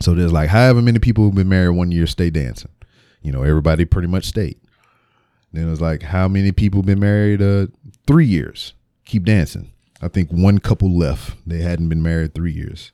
So 0.00 0.14
there's 0.14 0.32
like 0.32 0.48
however 0.48 0.80
many 0.80 0.98
people 0.98 1.24
who've 1.24 1.34
been 1.34 1.48
married 1.48 1.76
one 1.76 1.90
year 1.90 2.06
stay 2.06 2.30
dancing. 2.30 2.70
You 3.22 3.32
know, 3.32 3.42
everybody 3.42 3.84
pretty 3.84 4.08
much 4.08 4.24
stayed. 4.26 4.58
Then 5.52 5.66
it 5.66 5.70
was 5.70 5.80
like 5.80 6.02
how 6.02 6.28
many 6.28 6.52
people 6.52 6.82
been 6.82 7.00
married 7.00 7.42
uh 7.42 7.66
three 8.06 8.26
years? 8.26 8.74
Keep 9.04 9.24
dancing. 9.24 9.72
I 10.00 10.08
think 10.08 10.30
one 10.30 10.58
couple 10.58 10.96
left. 10.96 11.36
They 11.46 11.60
hadn't 11.60 11.88
been 11.88 12.02
married 12.02 12.34
three 12.34 12.52
years. 12.52 12.92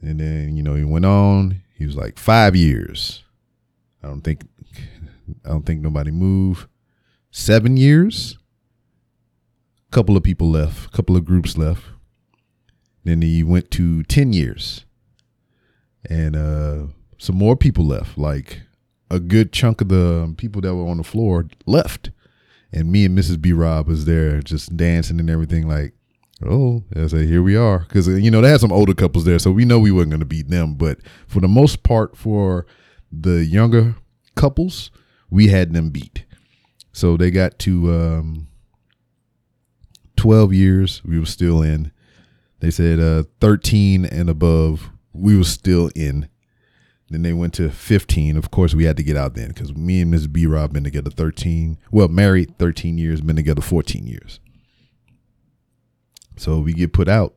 And 0.00 0.20
then, 0.20 0.56
you 0.56 0.62
know, 0.62 0.74
he 0.74 0.84
went 0.84 1.04
on. 1.04 1.62
He 1.76 1.86
was 1.86 1.96
like 1.96 2.18
five 2.18 2.56
years. 2.56 3.22
I 4.02 4.08
don't 4.08 4.22
think 4.22 4.42
I 5.44 5.48
don't 5.48 5.64
think 5.64 5.80
nobody 5.80 6.10
moved. 6.10 6.68
Seven 7.30 7.76
years. 7.76 8.36
A 9.88 9.94
couple 9.94 10.16
of 10.16 10.22
people 10.22 10.50
left. 10.50 10.86
A 10.86 10.96
couple 10.96 11.16
of 11.16 11.24
groups 11.24 11.56
left. 11.56 11.82
Then 13.04 13.22
he 13.22 13.42
went 13.42 13.70
to 13.72 14.02
ten 14.04 14.32
years. 14.32 14.84
And 16.08 16.36
uh 16.36 16.86
some 17.16 17.36
more 17.36 17.56
people 17.56 17.86
left. 17.86 18.18
Like 18.18 18.62
a 19.10 19.20
good 19.20 19.52
chunk 19.52 19.80
of 19.80 19.88
the 19.88 20.34
people 20.36 20.60
that 20.62 20.74
were 20.74 20.88
on 20.88 20.98
the 20.98 21.04
floor 21.04 21.46
left 21.66 22.10
and 22.74 22.90
me 22.90 23.04
and 23.04 23.16
Mrs. 23.16 23.40
B 23.40 23.52
Rob 23.52 23.86
was 23.86 24.04
there 24.04 24.42
just 24.42 24.76
dancing 24.76 25.20
and 25.20 25.30
everything. 25.30 25.68
Like, 25.68 25.94
oh, 26.44 26.82
I 26.94 27.06
say 27.06 27.24
here 27.26 27.42
we 27.42 27.56
are, 27.56 27.78
because 27.78 28.08
you 28.08 28.30
know 28.30 28.40
they 28.40 28.50
had 28.50 28.60
some 28.60 28.72
older 28.72 28.94
couples 28.94 29.24
there, 29.24 29.38
so 29.38 29.52
we 29.52 29.64
know 29.64 29.78
we 29.78 29.92
weren't 29.92 30.10
going 30.10 30.20
to 30.20 30.26
beat 30.26 30.48
them. 30.48 30.74
But 30.74 30.98
for 31.28 31.40
the 31.40 31.48
most 31.48 31.84
part, 31.84 32.16
for 32.16 32.66
the 33.12 33.44
younger 33.44 33.94
couples, 34.34 34.90
we 35.30 35.48
had 35.48 35.72
them 35.72 35.90
beat. 35.90 36.24
So 36.92 37.16
they 37.16 37.30
got 37.30 37.58
to 37.60 37.92
um, 37.92 38.48
twelve 40.16 40.52
years. 40.52 41.02
We 41.04 41.18
were 41.18 41.26
still 41.26 41.62
in. 41.62 41.92
They 42.58 42.72
said 42.72 42.98
uh, 42.98 43.24
thirteen 43.40 44.04
and 44.04 44.28
above. 44.28 44.90
We 45.12 45.36
were 45.38 45.44
still 45.44 45.90
in. 45.94 46.28
Then 47.14 47.22
they 47.22 47.32
went 47.32 47.54
to 47.54 47.70
15. 47.70 48.36
Of 48.36 48.50
course, 48.50 48.74
we 48.74 48.86
had 48.86 48.96
to 48.96 49.04
get 49.04 49.16
out 49.16 49.34
then 49.34 49.50
because 49.50 49.72
me 49.72 50.00
and 50.00 50.10
Ms. 50.10 50.26
B 50.26 50.46
Rob 50.46 50.72
been 50.72 50.82
together 50.82 51.10
13. 51.10 51.78
Well, 51.92 52.08
married 52.08 52.58
13 52.58 52.98
years, 52.98 53.20
been 53.20 53.36
together 53.36 53.60
14 53.60 54.04
years. 54.04 54.40
So 56.36 56.58
we 56.58 56.72
get 56.72 56.92
put 56.92 57.08
out, 57.08 57.36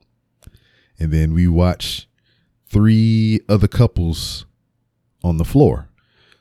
and 1.00 1.13
then 1.13 1.32
we 1.36 1.48
watch 1.48 2.10
three 2.66 3.40
other 3.48 3.68
couples 3.68 4.48
on 5.24 5.38
the 5.38 5.46
floor. 5.46 5.90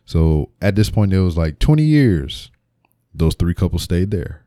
So 0.06 0.48
at 0.62 0.74
this 0.74 0.88
point, 0.88 1.12
it 1.12 1.20
was 1.20 1.36
like 1.36 1.58
20 1.58 1.82
years. 1.82 2.50
Those 3.14 3.34
three 3.34 3.52
couples 3.52 3.82
stayed 3.82 4.10
there. 4.10 4.46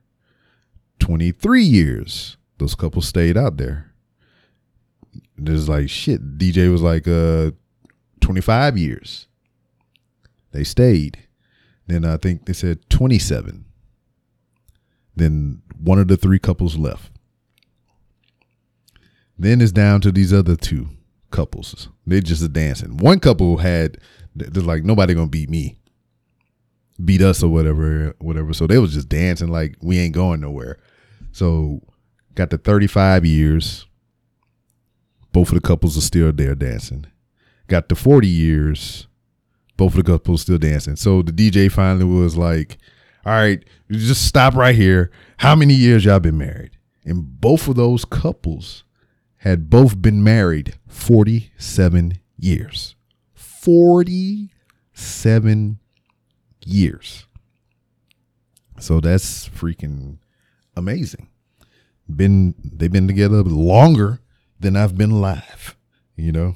23 0.98 1.62
years. 1.62 2.38
Those 2.58 2.74
couples 2.74 3.08
stayed 3.08 3.38
out 3.38 3.58
there. 3.58 3.94
There's 5.38 5.70
like 5.70 5.90
shit. 5.92 6.40
DJ 6.40 6.72
was 6.72 6.82
like, 6.82 7.08
uh, 7.08 7.52
25 8.22 8.78
years. 8.78 9.28
They 10.52 10.64
stayed. 10.64 11.20
Then 11.88 12.06
I 12.06 12.18
think 12.18 12.46
they 12.46 12.54
said 12.54 12.90
27. 12.90 13.66
Then 15.16 15.62
one 15.78 16.00
of 16.00 16.08
the 16.08 16.18
three 16.18 16.40
couples 16.40 16.78
left. 16.78 17.12
Then 19.38 19.62
it's 19.62 19.72
down 19.72 20.02
to 20.02 20.12
these 20.12 20.34
other 20.34 20.56
two 20.56 20.90
couples. 21.32 21.90
They 22.06 22.22
just 22.22 22.52
dancing. 22.54 22.98
One 22.98 23.20
couple 23.20 23.58
had 23.58 23.98
they're 24.36 24.64
like 24.64 24.84
nobody 24.84 25.14
gonna 25.14 25.28
beat 25.28 25.50
me, 25.50 25.80
beat 27.04 27.22
us 27.22 27.42
or 27.42 27.50
whatever, 27.50 28.16
whatever. 28.20 28.54
So 28.54 28.68
they 28.68 28.78
was 28.78 28.94
just 28.94 29.10
dancing 29.10 29.50
like 29.50 29.76
we 29.82 30.00
ain't 30.00 30.14
going 30.14 30.42
nowhere. 30.42 30.78
So 31.32 31.82
got 32.36 32.50
the 32.50 32.58
35 32.58 33.26
years. 33.26 33.86
Both 35.32 35.50
of 35.50 35.56
the 35.56 35.62
couples 35.62 35.98
are 35.98 36.02
still 36.02 36.32
there 36.34 36.56
dancing 36.56 37.06
got 37.70 37.88
to 37.90 37.96
40 37.96 38.28
years, 38.28 39.08
both 39.78 39.94
of 39.94 40.04
the 40.04 40.12
couples 40.12 40.42
still 40.42 40.58
dancing. 40.58 40.98
So 40.98 41.22
the 41.22 41.32
DJ 41.32 41.72
finally 41.72 42.06
was 42.06 42.36
like, 42.36 42.78
all 43.26 43.34
right, 43.34 43.64
just 43.90 44.28
stop 44.28 44.56
right 44.56 44.76
here. 44.76 45.12
How 45.38 45.56
many 45.56 45.74
years 45.74 46.06
y'all 46.06 46.20
been 46.20 46.38
married? 46.38 46.78
And 47.06 47.40
both 47.40 47.68
of 47.68 47.76
those 47.76 48.06
couples 48.06 48.84
had 49.38 49.70
both 49.70 50.02
been 50.02 50.24
married 50.24 50.78
47 50.88 52.20
years. 52.38 52.96
47 53.34 55.80
years. 56.66 57.26
So 58.80 59.00
that's 59.00 59.48
freaking 59.50 60.18
amazing. 60.76 61.28
Been 62.14 62.56
they've 62.64 62.92
been 62.92 63.08
together 63.08 63.44
longer 63.44 64.20
than 64.60 64.76
I've 64.76 64.98
been 64.98 65.12
alive, 65.12 65.78
you 66.16 66.32
know. 66.32 66.56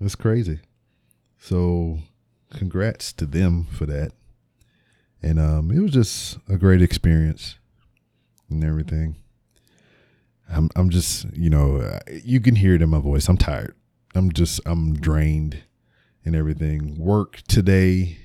It's 0.00 0.14
crazy. 0.14 0.60
So, 1.38 1.98
congrats 2.50 3.12
to 3.14 3.26
them 3.26 3.66
for 3.70 3.86
that. 3.86 4.12
And 5.22 5.38
um, 5.38 5.70
it 5.70 5.80
was 5.80 5.92
just 5.92 6.38
a 6.48 6.56
great 6.56 6.80
experience 6.80 7.58
and 8.48 8.64
everything. 8.64 9.16
I'm 10.48 10.68
I'm 10.74 10.90
just 10.90 11.26
you 11.34 11.50
know 11.50 11.98
you 12.24 12.40
can 12.40 12.56
hear 12.56 12.74
it 12.74 12.82
in 12.82 12.88
my 12.88 12.98
voice. 12.98 13.28
I'm 13.28 13.36
tired. 13.36 13.74
I'm 14.14 14.32
just 14.32 14.60
I'm 14.66 14.94
drained 14.94 15.62
and 16.24 16.34
everything. 16.34 16.96
Work 16.98 17.42
today. 17.48 18.18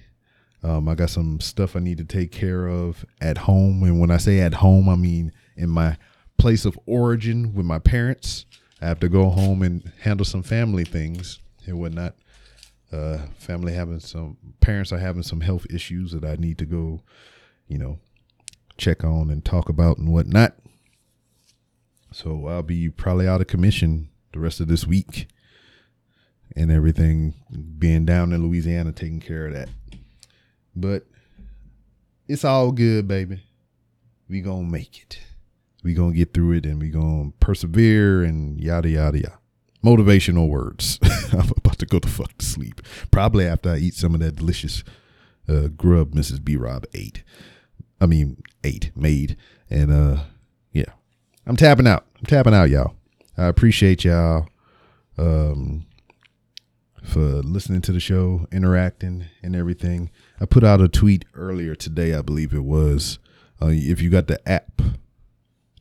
Um, 0.64 0.90
I 0.90 0.96
got 0.96 1.12
some 1.12 1.40
stuff 1.40 1.76
I 1.76 1.80
need 1.80 2.00
to 2.00 2.06
take 2.06 2.32
care 2.32 2.66
of 2.66 3.06
at 3.22 3.40
home, 3.40 3.84
and 3.84 4.00
when 4.00 4.10
I 4.10 4.18
say 4.18 4.40
at 4.40 4.56
home, 4.56 4.90
I 4.90 4.96
mean 4.96 5.32
in 5.56 5.70
my 5.70 5.98
place 6.38 6.66
of 6.66 6.80
origin 6.86 7.54
with 7.54 7.66
my 7.66 7.80
parents. 7.80 8.46
I 8.82 8.88
have 8.88 9.00
to 9.02 9.10
go 9.10 9.30
home 9.30 9.62
and 9.62 9.92
handle 10.02 10.26
some 10.26 10.44
family 10.44 10.84
things 10.84 11.40
and 11.68 11.80
whatnot. 11.80 12.16
Uh, 12.92 13.18
family 13.38 13.74
having 13.74 14.00
some 14.00 14.38
parents 14.62 14.92
are 14.94 15.00
having 15.00 15.24
some 15.24 15.42
health 15.42 15.66
issues 15.70 16.12
that 16.12 16.24
I 16.24 16.36
need 16.36 16.58
to 16.60 16.66
go, 16.66 17.02
you 17.68 17.78
know, 17.78 18.00
check 18.78 19.04
on 19.04 19.30
and 19.30 19.44
talk 19.44 19.70
about 19.70 19.98
and 19.98 20.14
whatnot. 20.14 20.56
So 22.12 22.48
I'll 22.48 22.64
be 22.64 22.90
probably 22.90 23.28
out 23.28 23.42
of 23.42 23.48
commission 23.48 24.10
the 24.32 24.40
rest 24.40 24.60
of 24.60 24.68
this 24.68 24.86
week 24.86 25.28
and 26.56 26.72
everything 26.72 27.34
being 27.78 28.06
down 28.06 28.32
in 28.32 28.48
Louisiana 28.48 28.92
taking 28.92 29.20
care 29.20 29.48
of 29.48 29.54
that. 29.54 29.70
But 30.76 31.06
it's 32.28 32.46
all 32.46 32.72
good, 32.72 33.08
baby. 33.08 33.42
We 34.30 34.42
gonna 34.42 34.64
make 34.64 35.02
it. 35.02 35.20
We 35.84 35.94
gonna 35.94 36.14
get 36.14 36.34
through 36.34 36.54
it 36.54 36.66
and 36.66 36.82
we 36.82 36.90
gonna 36.90 37.32
persevere 37.40 38.24
and 38.24 38.60
yada 38.60 38.90
yada 38.90 39.20
yada 39.20 39.40
motivational 39.86 40.50
words. 40.50 41.00
I'm 41.32 41.52
about 41.56 41.80
to 41.80 41.86
go 41.86 42.00
the 42.00 42.08
fuck 42.08 42.38
to 42.38 42.46
sleep. 42.46 42.82
Probably 43.12 43.46
after 43.46 43.70
I 43.70 43.78
eat 43.78 43.94
some 43.94 44.14
of 44.14 44.20
that 44.22 44.38
delicious 44.38 44.84
uh, 45.48 45.68
grub 45.68 46.14
Mrs. 46.14 46.44
B 46.44 46.56
Rob 46.56 46.86
ate. 46.94 47.24
I 48.02 48.08
mean, 48.08 48.42
ate, 48.64 48.92
made. 48.96 49.38
And 49.70 49.92
uh 49.92 50.24
yeah. 50.72 50.94
I'm 51.46 51.56
tapping 51.56 51.88
out. 51.88 52.06
I'm 52.18 52.26
tapping 52.26 52.54
out, 52.54 52.70
y'all. 52.70 52.96
I 53.38 53.46
appreciate 53.46 54.04
y'all 54.04 54.48
um 55.18 55.86
for 57.04 57.20
listening 57.20 57.82
to 57.82 57.92
the 57.92 58.00
show, 58.00 58.48
interacting 58.52 59.26
and 59.44 59.56
everything. 59.56 60.10
I 60.42 60.46
put 60.46 60.64
out 60.64 60.82
a 60.82 60.88
tweet 60.88 61.26
earlier 61.36 61.76
today, 61.76 62.16
I 62.16 62.24
believe 62.24 62.52
it 62.54 62.64
was. 62.64 63.20
Uh, 63.62 63.68
if 63.72 64.02
you 64.02 64.10
got 64.10 64.26
the 64.26 64.46
app 64.50 64.82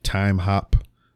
Timehop, 0.03 0.75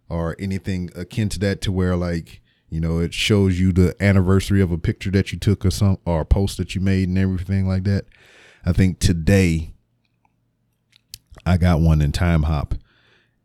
or 0.09 0.35
anything 0.39 0.91
akin 0.95 1.29
to 1.29 1.39
that 1.39 1.61
to 1.63 1.73
where 1.73 1.97
like 1.97 2.41
You 2.71 2.81
know, 2.81 2.99
it 2.99 3.15
shows 3.15 3.59
you 3.59 3.73
the 3.73 3.95
anniversary 4.01 4.61
of 4.61 4.71
a 4.71 4.79
picture 4.79 5.11
that 5.13 5.33
you 5.33 5.39
took 5.39 5.65
or 5.65 5.71
some 5.71 5.99
or 6.05 6.21
a 6.21 6.27
post 6.27 6.59
that 6.59 6.75
you 6.75 6.81
made 6.81 7.09
and 7.09 7.17
everything 7.17 7.67
like 7.67 7.85
that. 7.85 8.05
I 8.65 8.73
think 8.73 8.99
today 8.99 9.73
I 11.47 11.57
got 11.57 11.81
one 11.81 12.03
in 12.03 12.13
Timehop 12.13 12.79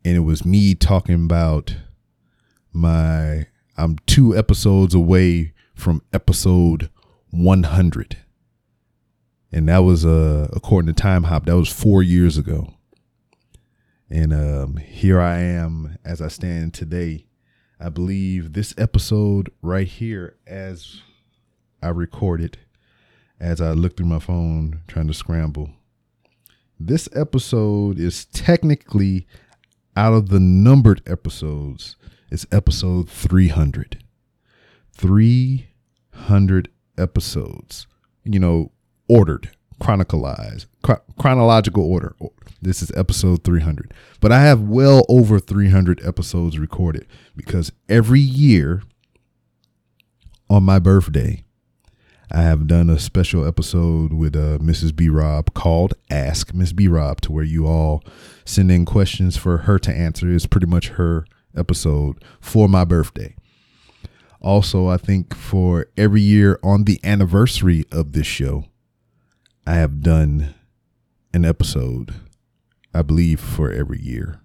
and 0.03 0.17
it 0.17 0.21
was 0.21 0.45
me 0.45 0.75
talking 0.75 1.15
about 1.15 1.77
my 2.73 3.47
I'm 3.77 3.97
two 4.05 4.37
episodes 4.37 4.93
away 4.93 5.53
from 5.73 6.01
episode 6.11 6.89
100. 7.31 8.17
And 9.51 9.69
that 9.69 9.79
was 9.79 10.05
uh 10.05 10.49
according 10.51 10.93
to 10.93 11.01
Timehop 11.01 11.45
that 11.45 11.55
was 11.55 11.69
4 11.71 12.03
years 12.03 12.37
ago. 12.37 12.73
And 14.09 14.33
um 14.33 14.77
here 14.77 15.21
I 15.21 15.39
am 15.39 15.97
as 16.03 16.21
I 16.21 16.27
stand 16.27 16.73
today 16.73 17.27
I 17.79 17.89
believe 17.89 18.53
this 18.53 18.73
episode 18.77 19.51
right 19.61 19.87
here, 19.87 20.37
as 20.47 21.01
I 21.81 21.89
recorded, 21.89 22.57
as 23.39 23.59
I 23.59 23.71
looked 23.71 23.97
through 23.97 24.05
my 24.05 24.19
phone 24.19 24.81
trying 24.87 25.07
to 25.07 25.13
scramble, 25.13 25.71
this 26.79 27.09
episode 27.13 27.99
is 27.99 28.25
technically 28.25 29.27
out 29.95 30.13
of 30.13 30.29
the 30.29 30.39
numbered 30.39 31.01
episodes. 31.07 31.95
It's 32.31 32.45
episode 32.51 33.09
300. 33.09 34.03
300 34.93 36.69
episodes, 36.97 37.87
you 38.23 38.39
know, 38.39 38.71
ordered, 39.07 39.51
chronicalized, 39.83 40.67
chronological 41.19 41.83
order. 41.83 42.15
This 42.61 42.81
is 42.81 42.91
episode 42.95 43.43
300. 43.43 43.93
But 44.21 44.31
I 44.31 44.41
have 44.41 44.61
well 44.61 45.05
over 45.09 45.39
300 45.39 46.05
episodes 46.05 46.57
recorded 46.57 47.05
because 47.35 47.73
every 47.89 48.21
year 48.21 48.83
on 50.49 50.63
my 50.63 50.79
birthday, 50.79 51.43
I 52.31 52.43
have 52.43 52.65
done 52.65 52.89
a 52.89 52.97
special 52.97 53.45
episode 53.45 54.13
with 54.13 54.35
uh, 54.35 54.57
Mrs. 54.59 54.95
B 54.95 55.09
Rob 55.09 55.53
called 55.53 55.95
Ask 56.09 56.53
Miss 56.53 56.71
B 56.71 56.87
Rob, 56.87 57.19
to 57.21 57.33
where 57.33 57.43
you 57.43 57.67
all 57.67 58.03
send 58.45 58.71
in 58.71 58.85
questions 58.85 59.35
for 59.35 59.59
her 59.59 59.77
to 59.79 59.93
answer. 59.93 60.33
It's 60.33 60.47
pretty 60.47 60.65
much 60.65 60.89
her 60.89 61.25
episode 61.55 62.23
for 62.39 62.69
my 62.69 62.85
birthday. 62.85 63.35
Also, 64.41 64.87
I 64.87 64.97
think 64.97 65.35
for 65.35 65.87
every 65.97 66.21
year 66.21 66.57
on 66.63 66.85
the 66.85 66.99
anniversary 67.03 67.85
of 67.91 68.13
this 68.13 68.27
show, 68.27 68.65
I 69.65 69.75
have 69.75 70.01
done 70.01 70.53
an 71.33 71.45
episode, 71.45 72.13
I 72.93 73.01
believe, 73.01 73.39
for 73.39 73.71
every 73.71 74.01
year. 74.01 74.41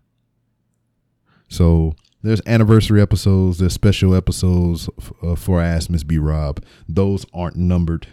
So 1.49 1.95
there's 2.23 2.43
anniversary 2.47 3.01
episodes, 3.01 3.59
there's 3.59 3.73
special 3.73 4.15
episodes 4.15 4.89
uh, 5.23 5.35
for 5.35 5.61
Ask 5.61 5.91
Miss 5.91 6.05
B 6.05 6.19
Rob. 6.19 6.63
Those 6.89 7.27
aren't 7.33 7.57
numbered 7.57 8.07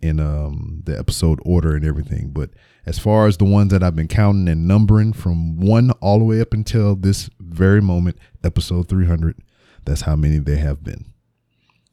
in 0.00 0.20
um, 0.20 0.82
the 0.84 0.96
episode 0.96 1.40
order 1.44 1.74
and 1.74 1.84
everything. 1.84 2.30
But 2.30 2.50
as 2.86 2.98
far 2.98 3.26
as 3.26 3.36
the 3.36 3.44
ones 3.44 3.72
that 3.72 3.82
I've 3.82 3.96
been 3.96 4.08
counting 4.08 4.48
and 4.48 4.68
numbering 4.68 5.12
from 5.12 5.58
one 5.58 5.90
all 6.00 6.18
the 6.18 6.24
way 6.24 6.40
up 6.40 6.52
until 6.52 6.94
this 6.94 7.28
very 7.40 7.80
moment, 7.80 8.16
episode 8.44 8.88
300, 8.88 9.36
that's 9.84 10.02
how 10.02 10.14
many 10.14 10.38
they 10.38 10.56
have 10.56 10.84
been. 10.84 11.06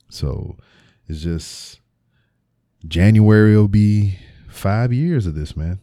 So 0.10 0.58
it's 1.08 1.22
just 1.22 1.80
January 2.88 3.56
will 3.56 3.68
be 3.68 4.20
five 4.56 4.92
years 4.92 5.26
of 5.26 5.36
this, 5.36 5.56
man. 5.56 5.80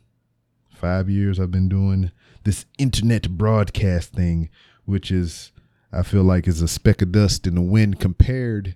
Five 0.74 1.08
years 1.08 1.38
I've 1.38 1.50
been 1.50 1.68
doing 1.68 2.10
this 2.44 2.66
internet 2.78 3.30
broadcast 3.30 4.12
thing, 4.12 4.50
which 4.84 5.10
is 5.10 5.52
I 5.92 6.02
feel 6.02 6.24
like 6.24 6.48
is 6.48 6.62
a 6.62 6.68
speck 6.68 7.02
of 7.02 7.12
dust 7.12 7.46
in 7.46 7.54
the 7.54 7.60
wind 7.60 8.00
compared 8.00 8.74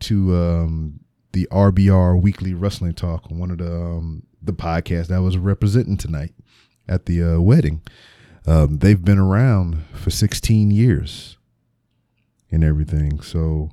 to 0.00 0.36
um, 0.36 1.00
the 1.32 1.48
RBR 1.50 2.20
Weekly 2.20 2.54
Wrestling 2.54 2.94
Talk, 2.94 3.30
one 3.30 3.50
of 3.50 3.58
the 3.58 3.72
um, 3.72 4.24
the 4.42 4.52
podcasts 4.52 5.10
I 5.10 5.20
was 5.20 5.38
representing 5.38 5.96
tonight 5.96 6.34
at 6.88 7.06
the 7.06 7.22
uh, 7.22 7.40
wedding. 7.40 7.82
Um, 8.46 8.78
they've 8.78 9.02
been 9.02 9.18
around 9.18 9.84
for 9.92 10.10
16 10.10 10.70
years 10.70 11.36
and 12.50 12.64
everything. 12.64 13.20
So 13.20 13.70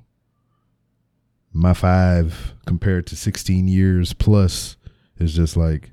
my 1.52 1.74
five 1.74 2.54
compared 2.66 3.08
to 3.08 3.16
16 3.16 3.68
years 3.68 4.14
plus 4.14 4.77
it's 5.20 5.34
just 5.34 5.58
like 5.58 5.92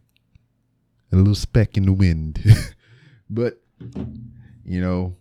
a 1.13 1.17
little 1.17 1.35
speck 1.35 1.77
in 1.77 1.87
the 1.87 1.93
wind. 1.93 2.41
but 3.31 3.61
you 4.65 4.81
know, 4.81 5.17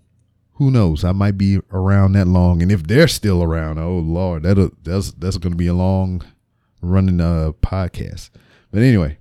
who 0.53 0.71
knows? 0.71 1.03
I 1.03 1.11
might 1.11 1.37
be 1.37 1.59
around 1.71 2.13
that 2.13 2.27
long, 2.27 2.61
and 2.61 2.71
if 2.71 2.83
they're 2.83 3.07
still 3.07 3.43
around, 3.43 3.79
oh 3.79 3.97
lord, 3.97 4.43
that 4.43 4.71
that's 4.83 5.11
that's 5.13 5.37
going 5.37 5.53
to 5.53 5.57
be 5.57 5.67
a 5.67 5.73
long 5.73 6.23
running 6.81 7.21
uh 7.21 7.51
podcast. 7.61 8.29
But 8.71 8.81
anyway, 8.81 9.17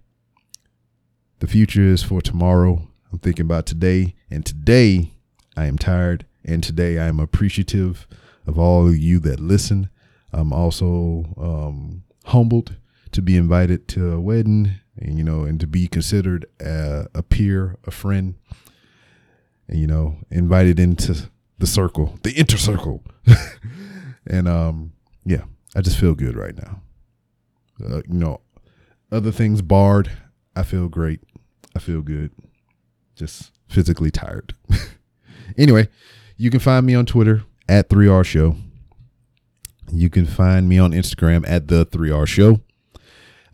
the 1.41 1.47
future 1.47 1.83
is 1.83 2.03
for 2.03 2.21
tomorrow. 2.21 2.89
I'm 3.13 3.19
thinking 3.19 3.45
about 3.45 3.67
today, 3.67 4.15
and 4.31 4.45
today 4.45 5.13
I 5.57 5.67
am 5.67 5.79
tired, 5.79 6.27
and 6.45 6.63
today 6.63 6.99
I 6.99 7.07
am 7.07 7.21
appreciative 7.21 8.07
of 8.47 8.59
all 8.59 8.89
of 8.89 8.97
you 8.97 9.19
that 9.21 9.41
listen. 9.41 9.91
I'm 10.33 10.53
also 10.53 11.35
um, 11.37 12.05
humbled 12.25 12.77
to 13.13 13.23
be 13.23 13.37
invited 13.37 13.87
to 13.89 14.13
a 14.13 14.21
wedding 14.21 14.81
and 14.99 15.17
you 15.17 15.25
know 15.25 15.43
and 15.43 15.61
to 15.61 15.67
be 15.67 15.87
considered 15.87 16.47
a, 16.61 17.07
a 17.15 17.23
peer 17.23 17.77
a 17.87 17.91
friend 17.91 18.35
and 19.69 19.79
you 19.79 19.87
know 19.87 20.17
invited 20.31 20.81
into 20.81 21.31
the 21.59 21.67
circle 21.67 22.19
the 22.23 22.33
inner 22.33 22.57
circle 22.57 23.03
and 24.27 24.49
um 24.49 24.93
yeah 25.25 25.43
i 25.77 25.81
just 25.81 25.99
feel 25.99 26.15
good 26.15 26.37
right 26.37 26.57
now. 26.57 26.81
Uh, 27.85 28.03
you 28.09 28.19
know 28.19 28.41
other 29.11 29.33
things 29.33 29.63
barred 29.63 30.11
i 30.57 30.63
feel 30.63 30.89
great. 30.89 31.21
I 31.75 31.79
feel 31.79 32.03
good. 32.03 32.33
Just 33.15 33.53
physically 33.69 34.11
tired. 34.11 34.55
Anyway 35.59 35.89
you 36.39 36.49
can 36.51 36.61
find 36.61 36.87
me 36.87 36.95
on 36.95 37.05
twitter 37.05 37.43
at 37.69 37.91
3r 37.91 38.25
show. 38.25 38.57
You 39.93 40.09
can 40.09 40.25
find 40.25 40.67
me 40.67 40.79
on 40.79 40.93
instagram 40.93 41.45
at 41.47 41.69
the 41.69 41.85
3r 41.85 42.27
show 42.27 42.61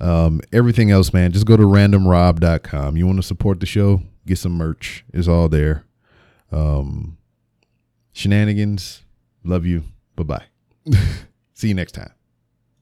um, 0.01 0.41
everything 0.53 0.91
else, 0.91 1.13
man, 1.13 1.33
just 1.33 1.47
go 1.47 1.57
to 1.57 1.65
randomrob.com. 1.65 2.97
You 2.97 3.07
want 3.07 3.19
to 3.19 3.23
support 3.23 3.61
the 3.61 3.67
show? 3.67 4.03
Get 4.27 4.39
some 4.39 4.53
merch. 4.53 5.05
It's 5.13 5.29
all 5.29 5.49
there. 5.49 5.85
Um, 6.53 7.19
shenanigans. 8.13 9.03
Love 9.45 9.67
you. 9.67 9.85
Bye 10.17 10.25
bye. 10.25 10.45
See 11.55 11.69
you 11.69 11.75
next 11.75 11.93
time. 11.93 12.13